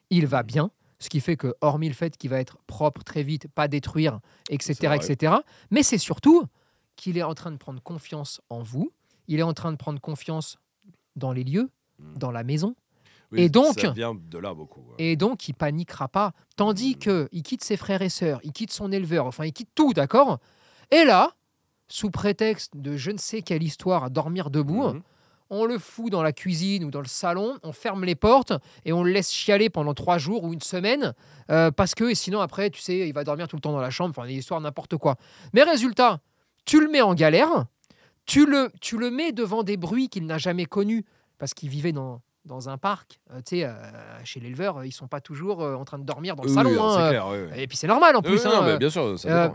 [0.09, 3.21] il va bien, ce qui fait que, hormis le fait qu'il va être propre très
[3.23, 5.33] vite, pas détruire, etc., etc.,
[5.71, 6.43] mais c'est surtout
[6.95, 8.91] qu'il est en train de prendre confiance en vous,
[9.27, 10.57] il est en train de prendre confiance
[11.15, 12.17] dans les lieux, Mm.
[12.17, 12.75] dans la maison,
[13.31, 14.81] Oui, Et donc- Ça vient de là beaucoup.
[14.81, 14.95] ouais.
[14.99, 16.31] et donc il paniquera pas.
[16.57, 16.99] Tandis Mm.
[16.99, 19.93] que il quitte ses frères et sœurs, il quitte son éleveur, enfin il quitte tout,
[19.93, 20.37] d'accord?
[20.91, 21.31] Et là,
[21.87, 25.01] sous prétexte de je ne sais quelle histoire à dormir debout, Mhm.
[25.49, 28.53] on le fout dans la cuisine ou dans le salon, on ferme les portes
[28.85, 31.13] et on le laisse chialer pendant trois jours ou une semaine
[31.49, 33.89] euh, parce que sinon après, tu sais, il va dormir tout le temps dans la
[33.91, 35.15] chambre, enfin des histoires n'importe quoi.
[35.53, 36.19] Mais résultat,
[36.65, 37.65] tu le mets en galère,
[38.25, 41.05] tu le, tu le mets devant des bruits qu'il n'a jamais connus
[41.37, 43.19] parce qu'il vivait dans, dans un parc.
[43.31, 43.73] Euh, tu sais, euh,
[44.23, 46.83] chez l'éleveur, ils sont pas toujours euh, en train de dormir dans le Oui, salon.
[46.83, 47.27] hein, c'est clair.
[47.27, 47.59] oui, oui.
[47.61, 48.43] Et puis c'est normal en plus.
[48.45, 49.53] non, hein, mais bien sûr, ça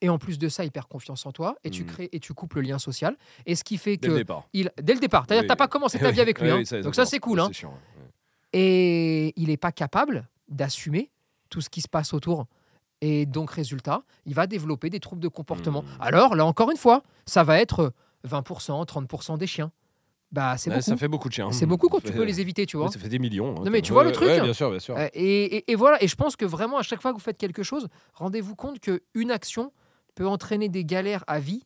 [0.00, 1.86] et en plus de ça, il perd confiance en toi et tu Mm.
[1.86, 3.16] crées et tu coupes le lien social.
[3.46, 4.46] Et ce qui fait Dès le que départ.
[4.52, 6.50] il, dès le départ, c'est-à-dire que t'as pas commencé ta vie avec lui.
[6.50, 6.62] Hein.
[6.66, 7.40] ça, Donc ça c'est cool.
[7.46, 7.72] C'est chiant.
[8.52, 11.10] Et il n'est pas capable d'assumer
[11.48, 12.46] tout ce qui se passe autour.
[13.06, 15.82] Et donc, résultat, il va développer des troubles de comportement.
[15.82, 15.88] Mhm.
[16.00, 17.92] Alors, là encore une fois, ça va être
[18.26, 19.70] 20%, 30% des chiens.
[20.32, 20.84] bah c'est Ouais, beaucoup.
[20.90, 21.52] ça fait beaucoup de chiens.
[21.52, 22.86] C'est beaucoup quand Ça tu fait- peux les éviter, tu vois.
[22.86, 23.50] Ouais, ça fait des millions.
[23.56, 24.96] hein, Non, mais tu vois le truc ouais, Bien sûr, bien sûr.
[24.96, 27.22] Euh, et, et- et voilà, et je pense que vraiment, à chaque fois que vous
[27.22, 29.70] faites quelque chose, rendez-vous compte qu'une action
[30.16, 31.62] peut entraîner des galères à vie,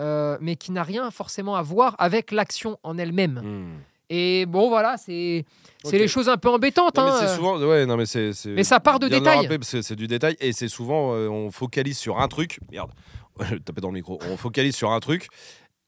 [0.00, 3.40] euh, mais qui n'a rien forcément à voir avec l'action en elle-même.
[3.44, 3.78] Hmm.
[4.10, 5.44] Et bon, voilà, c'est
[5.82, 6.00] c'est Ok.
[6.00, 6.96] les choses un peu embêtantes.
[6.96, 7.36] Non, mais hein, euh.
[7.36, 9.48] souvent, ouais, non, mais c'est, c'est- Mais ça part de détails.
[9.62, 12.58] c'est du détail et c'est souvent, euh, on focalise sur un truc.
[12.72, 12.90] Merde,
[13.40, 14.18] je tapais dans le micro.
[14.30, 15.28] On focalise sur un truc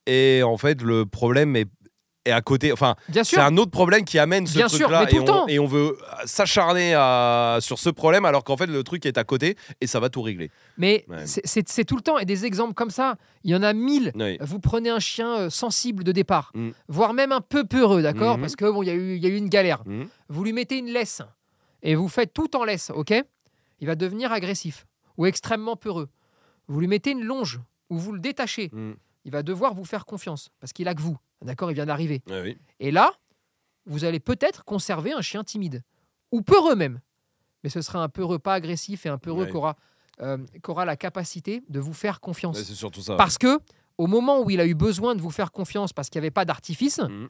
[0.06, 1.66] et en fait, le problème est,
[2.26, 2.72] est à côté.
[2.72, 5.06] Enfin, c'est un autre problème qui amène ce truc-là
[5.48, 5.96] et, et on veut
[6.26, 6.92] s'acharner
[7.60, 10.22] sur ce problème alors qu'en fait, le truc est à côté et ça va tout
[10.22, 10.50] régler.
[10.76, 11.26] mais Ouais.
[11.26, 12.18] c'est- tout le temps.
[12.18, 14.12] Et des exemples comme ça, il y en a mille.
[14.40, 16.70] Vous prenez un chien euh, sensible de départ, Mm.
[16.88, 18.40] voire même un peu peureux, d'accord Mhm.
[18.42, 19.82] Parce que bon, il y, a eu- il y a eu une galère.
[19.86, 20.08] Mhm.
[20.28, 21.22] Vous lui mettez une laisse
[21.82, 23.14] et vous faites tout en laisse, ok
[23.80, 26.08] Il va devenir agressif ou extrêmement peureux.
[26.68, 28.94] Vous lui mettez une longe ou vous le détachez, Mhm.
[29.24, 32.22] Il va devoir vous faire confiance parce qu'il a que vous, d'accord Il vient d'arriver.
[32.28, 32.56] Oui.
[32.78, 33.12] Et là,
[33.86, 35.82] vous allez peut-être conserver un chien timide
[36.32, 37.00] ou peureux même,
[37.64, 39.50] mais ce sera un peureux pas agressif et un peureux Ouais.
[39.50, 39.76] qui aura,
[40.20, 42.56] euh, aura la capacité de vous faire confiance.
[42.58, 43.16] Ouais, c'est surtout ça.
[43.16, 43.58] Parce que
[43.98, 46.30] au moment où il a eu besoin de vous faire confiance parce qu'il n'y avait
[46.30, 47.28] pas d'artifice, Mhm.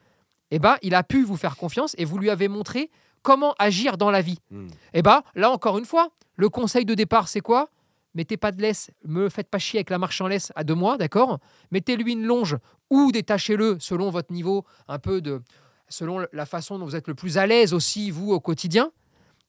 [0.52, 2.90] eh ben, il a pu vous faire confiance et vous lui avez montré
[3.22, 4.38] comment agir dans la vie.
[4.50, 4.68] Mhm.
[4.94, 7.68] Eh ben, là encore une fois, le conseil de départ, c'est quoi?
[8.14, 10.74] Mettez pas de laisse, me faites pas chier avec la marche en laisse à deux
[10.74, 11.38] mois, d'accord?
[11.70, 12.56] Mettez-lui une longe
[12.90, 15.42] ou détachez-le selon votre niveau, un peu de,
[15.88, 18.90] selon la façon dont vous êtes le plus à l'aise aussi vous au quotidien.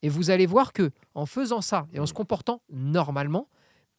[0.03, 3.47] Et vous allez voir que en faisant ça et en se comportant normalement,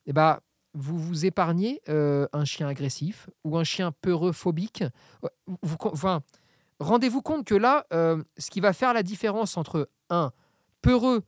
[0.07, 0.41] eh ben,
[0.75, 4.83] vous vous épargnez euh, un chien agressif ou un chien peureux phobique.
[5.25, 5.29] Euh,
[5.63, 6.23] Vous, enfin,
[6.81, 10.33] rendez-vous compte que là, euh, ce qui va faire la différence entre un
[10.81, 11.23] peureux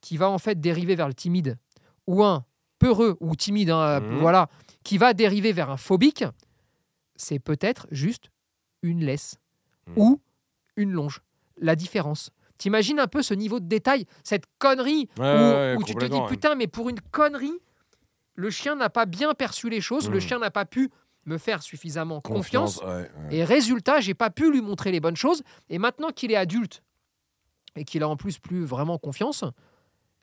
[0.00, 1.58] qui va en fait dériver vers le timide
[2.06, 2.44] ou un
[2.86, 4.18] peureux ou timide, hein, Mhm.
[4.18, 4.48] voilà,
[4.84, 6.24] qui va dériver vers un phobique,
[7.16, 8.30] c'est peut-être juste
[8.82, 9.36] une laisse
[9.88, 9.94] Mhm.
[9.96, 10.20] ou
[10.76, 11.20] une longe.
[11.56, 12.30] La différence.
[12.58, 16.04] T'imagines un peu ce niveau de détail, cette connerie Ouais, où, ouais, où tu te
[16.06, 17.58] dis putain, mais pour une connerie,
[18.34, 20.20] le chien n'a pas bien perçu les choses, le Mhm.
[20.20, 20.90] chien n'a pas pu
[21.24, 22.80] me faire suffisamment confiance.
[22.82, 23.10] ouais.
[23.32, 25.42] Et résultat, j'ai pas pu lui montrer les bonnes choses.
[25.70, 26.82] Et maintenant qu'il est adulte
[27.74, 29.42] et qu'il a en plus plus vraiment confiance,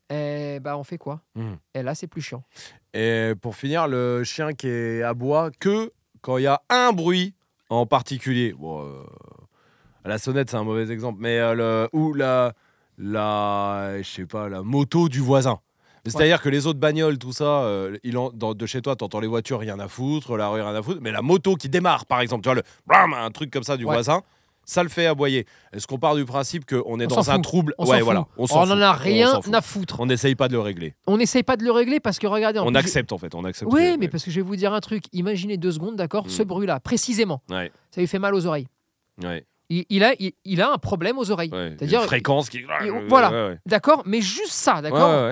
[0.10, 1.22] eh ben on fait quoi?
[1.36, 1.58] Mhm.
[1.74, 2.44] Et là, c'est plus chiant.
[2.94, 5.92] Et pour finir, le chien qui est bois que
[6.22, 7.34] quand il y a un bruit
[7.70, 8.54] en particulier.
[8.54, 9.04] Bon, euh,
[10.06, 12.54] la sonnette, c'est un mauvais exemple, mais euh, le, ou la,
[12.98, 15.60] la, je sais pas, la moto du voisin.
[16.06, 19.22] C'est-à-dire que les autres bagnoles, tout ça, euh, il en- dans- de chez toi, t'entends
[19.22, 21.00] les voitures, rien à foutre, la rue, rien à foutre.
[21.02, 23.78] Mais la moto qui démarre, par exemple, tu vois, le blam, un truc comme ça
[23.78, 23.94] du Ouais.
[23.94, 24.22] voisin,
[24.66, 25.46] ça le fait aboyer.
[25.74, 27.44] Est-ce qu'on part du principe qu'on est On dans un fout.
[27.44, 28.26] trouble On Ouais, voilà.
[28.38, 28.72] On s'en on fout.
[28.76, 29.54] en a On rien fout.
[29.54, 30.00] à foutre.
[30.00, 30.94] On n'essaye pas de le régler.
[31.08, 32.60] On n'essaye pas de le régler parce que regardez.
[32.60, 33.36] On accepte, en fait.
[33.36, 33.72] On accepte.
[33.74, 35.04] Oui, mais parce que je vais vous dire un truc.
[35.14, 36.26] Imaginez deux secondes, d'accord.
[36.30, 38.68] Ce bruit-là, précisément, Ouais, ça lui fait mal aux oreilles.
[39.24, 39.46] ouais.
[39.70, 41.50] Il, il a, il, il a un problème aux oreilles.
[41.52, 42.60] C'est-à-dire- une fréquence qui.
[43.08, 43.56] voilà.
[43.66, 45.32] D'accord Mais juste ça, d'accord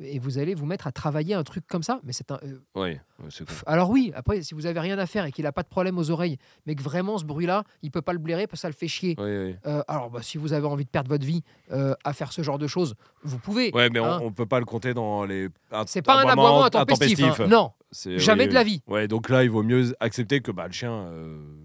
[0.00, 2.00] Et vous allez vous mettre à travailler un truc comme ça.
[2.04, 2.38] Mais c'est un.
[2.44, 2.98] euh, cool.
[3.46, 5.68] Pff, Alors oui, après, si vous avez rien à faire et qu'il n'a pas de
[5.68, 8.62] problème aux oreilles, mais que vraiment ce bruit-là, il peut pas le blairer parce que
[8.62, 9.16] ça le fait chier.
[9.18, 9.56] Ouais.
[9.66, 11.42] Euh, alors, bah, si vous avez envie de perdre votre vie
[11.72, 12.94] euh, à faire ce genre de choses,
[13.24, 13.72] vous pouvez.
[13.74, 14.20] Ouais, mais on, Hein.
[14.22, 15.48] on peut pas le compter dans les.
[15.86, 17.20] C'est pas un aboiement intempestif.
[17.40, 17.46] hein.
[17.48, 18.66] Non, jamais oui, de la oui.
[18.66, 18.82] vie.
[18.86, 21.06] Ouais, donc là, il vaut mieux accepter que bah, le chien.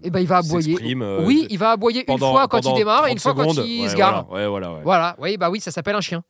[0.02, 0.76] Et ben il va aboyer.
[1.24, 3.82] oui, il va aboyer une fois quand il démarre et une 30 fois quand il
[3.82, 4.26] Ouais, se gare.
[4.28, 4.80] Voilà, ouais, voilà, ouais.
[4.82, 6.22] Voilà, oui, bah oui, ça s'appelle un chien.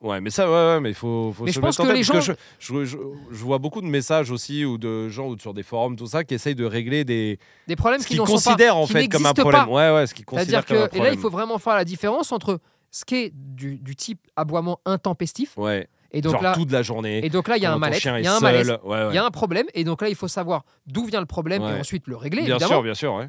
[0.00, 1.96] Ouais, mais ça, ouais, ouais, mais il faut, faut Mais se je mettre en tête,
[1.96, 2.96] les gens- je, je, je-
[3.32, 6.22] je vois beaucoup de messages aussi, ou de gens, ou sur des forums, tout ça,
[6.22, 7.40] qui essayent de régler des.
[7.66, 8.24] Des problèmes qui qu'ils pas.
[8.26, 9.64] considèrent en fait comme un problème.
[9.66, 9.70] pas.
[9.72, 11.14] Ouais, ouais, ce qu'ils considèrent comme un que et là, problème.
[11.14, 12.60] il faut vraiment faire la différence entre
[12.92, 16.82] ce qui est du, du type aboiement intempestif Ouais, et donc genre là toute la
[16.82, 17.22] journée.
[17.26, 19.08] et donc là il y a un malaise, il y a un malaise, Ouais, ouais.
[19.10, 21.62] il y a un problème et donc là il faut savoir d'où vient le problème
[21.62, 21.76] Ouais.
[21.76, 22.72] et ensuite le régler Bien évidemment.
[22.74, 23.26] sûr, bien sûr.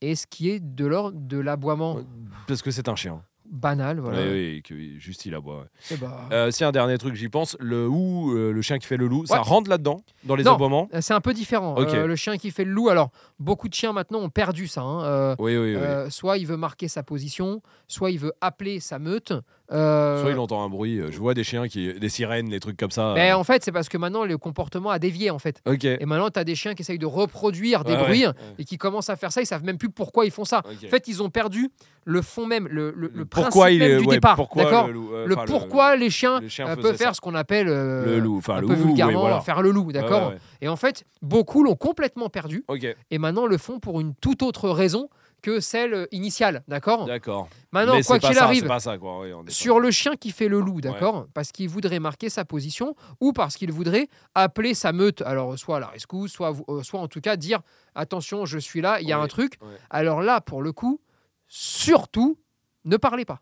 [0.00, 1.98] Et ce qui est de l'ordre de l'aboiement
[2.46, 3.20] Parce que c'est un chien.
[3.50, 4.20] Banal, voilà.
[4.26, 5.58] Et que juste il aboie.
[5.60, 5.64] ouais.
[5.92, 8.86] Eh bah, Euh, si un dernier truc, j'y pense, le ou euh, le chien qui
[8.86, 10.88] fait le loup, ça rentre là-dedans dans les aboiements?
[10.94, 11.74] Euh, C'est un peu différent.
[11.78, 14.82] Euh, le chien qui fait le loup, alors beaucoup de chiens maintenant ont perdu ça.
[14.82, 15.04] hein.
[15.04, 15.76] Euh, Oui, oui, oui.
[15.76, 19.32] euh, soit il veut marquer sa position, soit il veut appeler sa meute.
[19.70, 20.98] Euh, Soit il entend un bruit.
[20.98, 23.12] euh, Je vois des chiens qui, des sirènes, des trucs comme ça.
[23.14, 23.36] ben, euh.
[23.36, 25.60] en fait, c'est parce que maintenant le comportement a dévié en fait.
[25.66, 25.84] Ok.
[25.84, 28.32] Et maintenant, tu as des chiens qui essayent de reproduire des Ouais, bruits ouais.
[28.58, 29.42] et qui commencent à faire ça.
[29.42, 30.62] Ils savent même plus pourquoi ils font ça.
[30.66, 31.68] En fait, ils ont perdu
[32.04, 34.36] le fond même, le, le, le pourquoi principe il même du départ.
[34.36, 37.14] pourquoi le, loup, euh, pourquoi les chiens, les chiens faisaient peuvent faire ça.
[37.14, 39.40] ce qu'on appelle le loup, enfin un peu ou, oui, vulgairement voilà.
[39.42, 42.76] faire le loup, d'accord Et en fait, beaucoup l'ont complètement perdu ouais.
[42.88, 42.96] Ok.
[43.10, 45.10] et maintenant le font pour une toute autre raison
[45.42, 47.06] que celle euh, initiale, d'accord?
[47.06, 47.48] D'accord.
[47.72, 49.20] Maintenant, Mais quoi qu'il ça, arrive, C'est pas ça, quoi.
[49.20, 51.26] oui, on est sur le chien qui fait le loup, d'accord?
[51.34, 55.76] Parce qu'il voudrait marquer sa position ou parce qu'il voudrait appeler sa meute, alors soit
[55.76, 57.60] à la rescousse, soit, euh, soit en tout cas dire
[57.94, 59.58] attention, je suis là, il y a un truc.
[59.62, 59.76] ouais.
[59.90, 61.00] Alors là, pour le coup,
[61.46, 62.38] surtout,
[62.84, 63.40] ne parlez pas.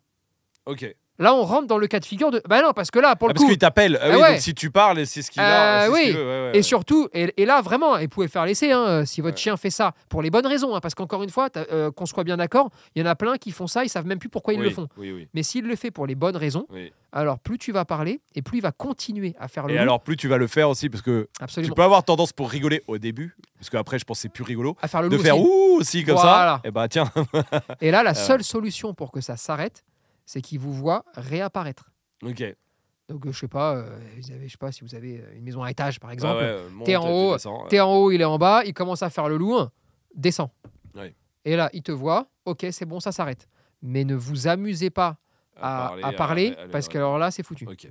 [0.65, 0.97] pas- Ok.
[1.19, 2.43] Là, on rentre dans le cas de figure de.
[2.49, 3.51] Bah non, parce que là, pour Ah, le parce coup.
[3.51, 3.99] qu'il t'appelle.
[4.03, 4.33] Ah Ah oui, ouais.
[4.33, 5.85] donc si tu parles, c'est ce qu'il a.
[5.85, 6.03] Euh, ce oui.
[6.05, 8.71] qu'il veut, ouais, ouais, Et surtout, et, et là vraiment, et vous pouvez faire l'essai
[8.73, 11.31] hein, euh, si votre chien fait ça pour les bonnes raisons, hein, parce qu'encore une
[11.31, 13.89] fois, euh, qu'on soit bien d'accord, il y en a plein qui font ça, ils
[13.89, 14.89] savent même plus pourquoi ils oui, le font.
[14.99, 15.29] Oui, oui.
[15.33, 16.67] Mais s'il le fait pour les bonnes raisons,
[17.13, 19.83] alors plus tu vas parler et plus il va continuer à faire le Et loup.
[19.83, 22.51] alors, plus tu vas le faire aussi, parce que tu absolument, peux avoir tendance pour
[22.51, 24.77] rigoler au début, parce qu'après, je pense c'est plus rigolo.
[24.83, 25.49] à faire le De loup faire aussi.
[25.49, 26.61] ouh aussi comme Voilà.
[26.63, 26.69] ça.
[26.69, 27.11] Et bah tiens.
[27.81, 28.15] Et là, la ouais.
[28.15, 29.83] seule solution pour que ça s'arrête,
[30.27, 31.91] c'est qu'il vous voit réapparaître.
[32.23, 32.43] Ok.
[33.09, 35.37] Donc euh, je sais pas, euh, vous avez, je sais pas si vous avez euh,
[35.37, 36.37] une maison à étage par Ah exemple.
[36.43, 37.69] ouais, euh, monte, t'es en haut, ouais.
[37.69, 39.59] T'es en haut, il est en bas, il commence à faire le loup.
[40.95, 41.15] Oui.
[41.45, 43.49] Et là, il te voit, ok, c'est bon, ça s'arrête.
[43.83, 45.19] Mais ne vous amusez pas
[45.57, 47.67] à, à parler, à- à- parce à- qu'alors là, c'est foutu.
[47.69, 47.89] Ok.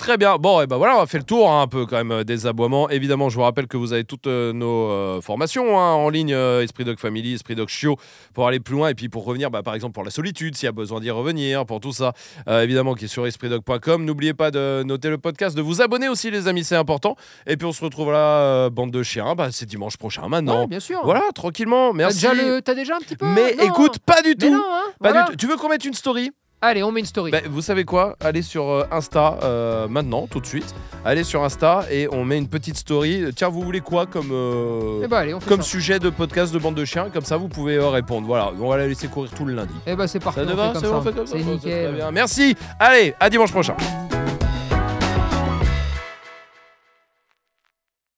[0.00, 0.38] Très bien.
[0.38, 2.24] Bon, et ben voilà, on a fait le tour hein, un peu quand même euh,
[2.24, 2.88] des aboiements.
[2.88, 6.32] Évidemment, je vous rappelle que vous avez toutes euh, nos euh, formations hein, en ligne,
[6.32, 7.98] euh, Esprit Dog Family, Esprit Dog Chiot,
[8.32, 10.64] pour aller plus loin et puis pour revenir, bah, par exemple pour la solitude, s'il
[10.64, 12.14] y a besoin d'y revenir, pour tout ça,
[12.48, 14.02] évidemment, qui est sur espritdog.com.
[14.06, 17.14] N'oubliez pas de noter le podcast, de vous abonner aussi, les amis, c'est important.
[17.46, 20.62] Et puis on se retrouve là, bande de chiens, bah, c'est dimanche prochain maintenant.
[20.62, 21.02] Ouais, bien sûr.
[21.04, 21.90] Voilà, tranquillement.
[21.90, 22.26] T'as Merci.
[22.26, 23.64] déjà, le- t'as déjà un petit peu Mais Non.
[23.64, 24.50] écoute, pas du Mais tout.
[24.50, 25.24] non, hein, Pas voilà.
[25.24, 25.36] du tout.
[25.36, 26.30] Tu veux qu'on mette une story?
[26.62, 27.30] Allez, on met une story.
[27.30, 28.16] bah, vous savez quoi?
[28.20, 30.74] Allez sur euh, Insta euh, maintenant, tout de suite.
[31.06, 33.24] Allez sur Insta et on met une petite story.
[33.34, 35.68] Tiens, vous voulez quoi comme, euh, Eh bah, allez, fait comme ça.
[35.68, 37.08] sujet de podcast de bande de chiens?
[37.10, 38.26] Comme ça, vous pouvez euh, répondre.
[38.26, 39.72] Voilà, on va la laisser courir tout le lundi.
[39.86, 40.44] Eh bah, c'est parfait.
[40.44, 40.72] Ça te va?
[40.74, 41.36] C'est comme bon, on fait comme ça?
[41.38, 41.94] C'est très nickel.
[41.94, 42.10] bien.
[42.10, 42.54] Merci.
[42.78, 43.74] Allez, à dimanche prochain.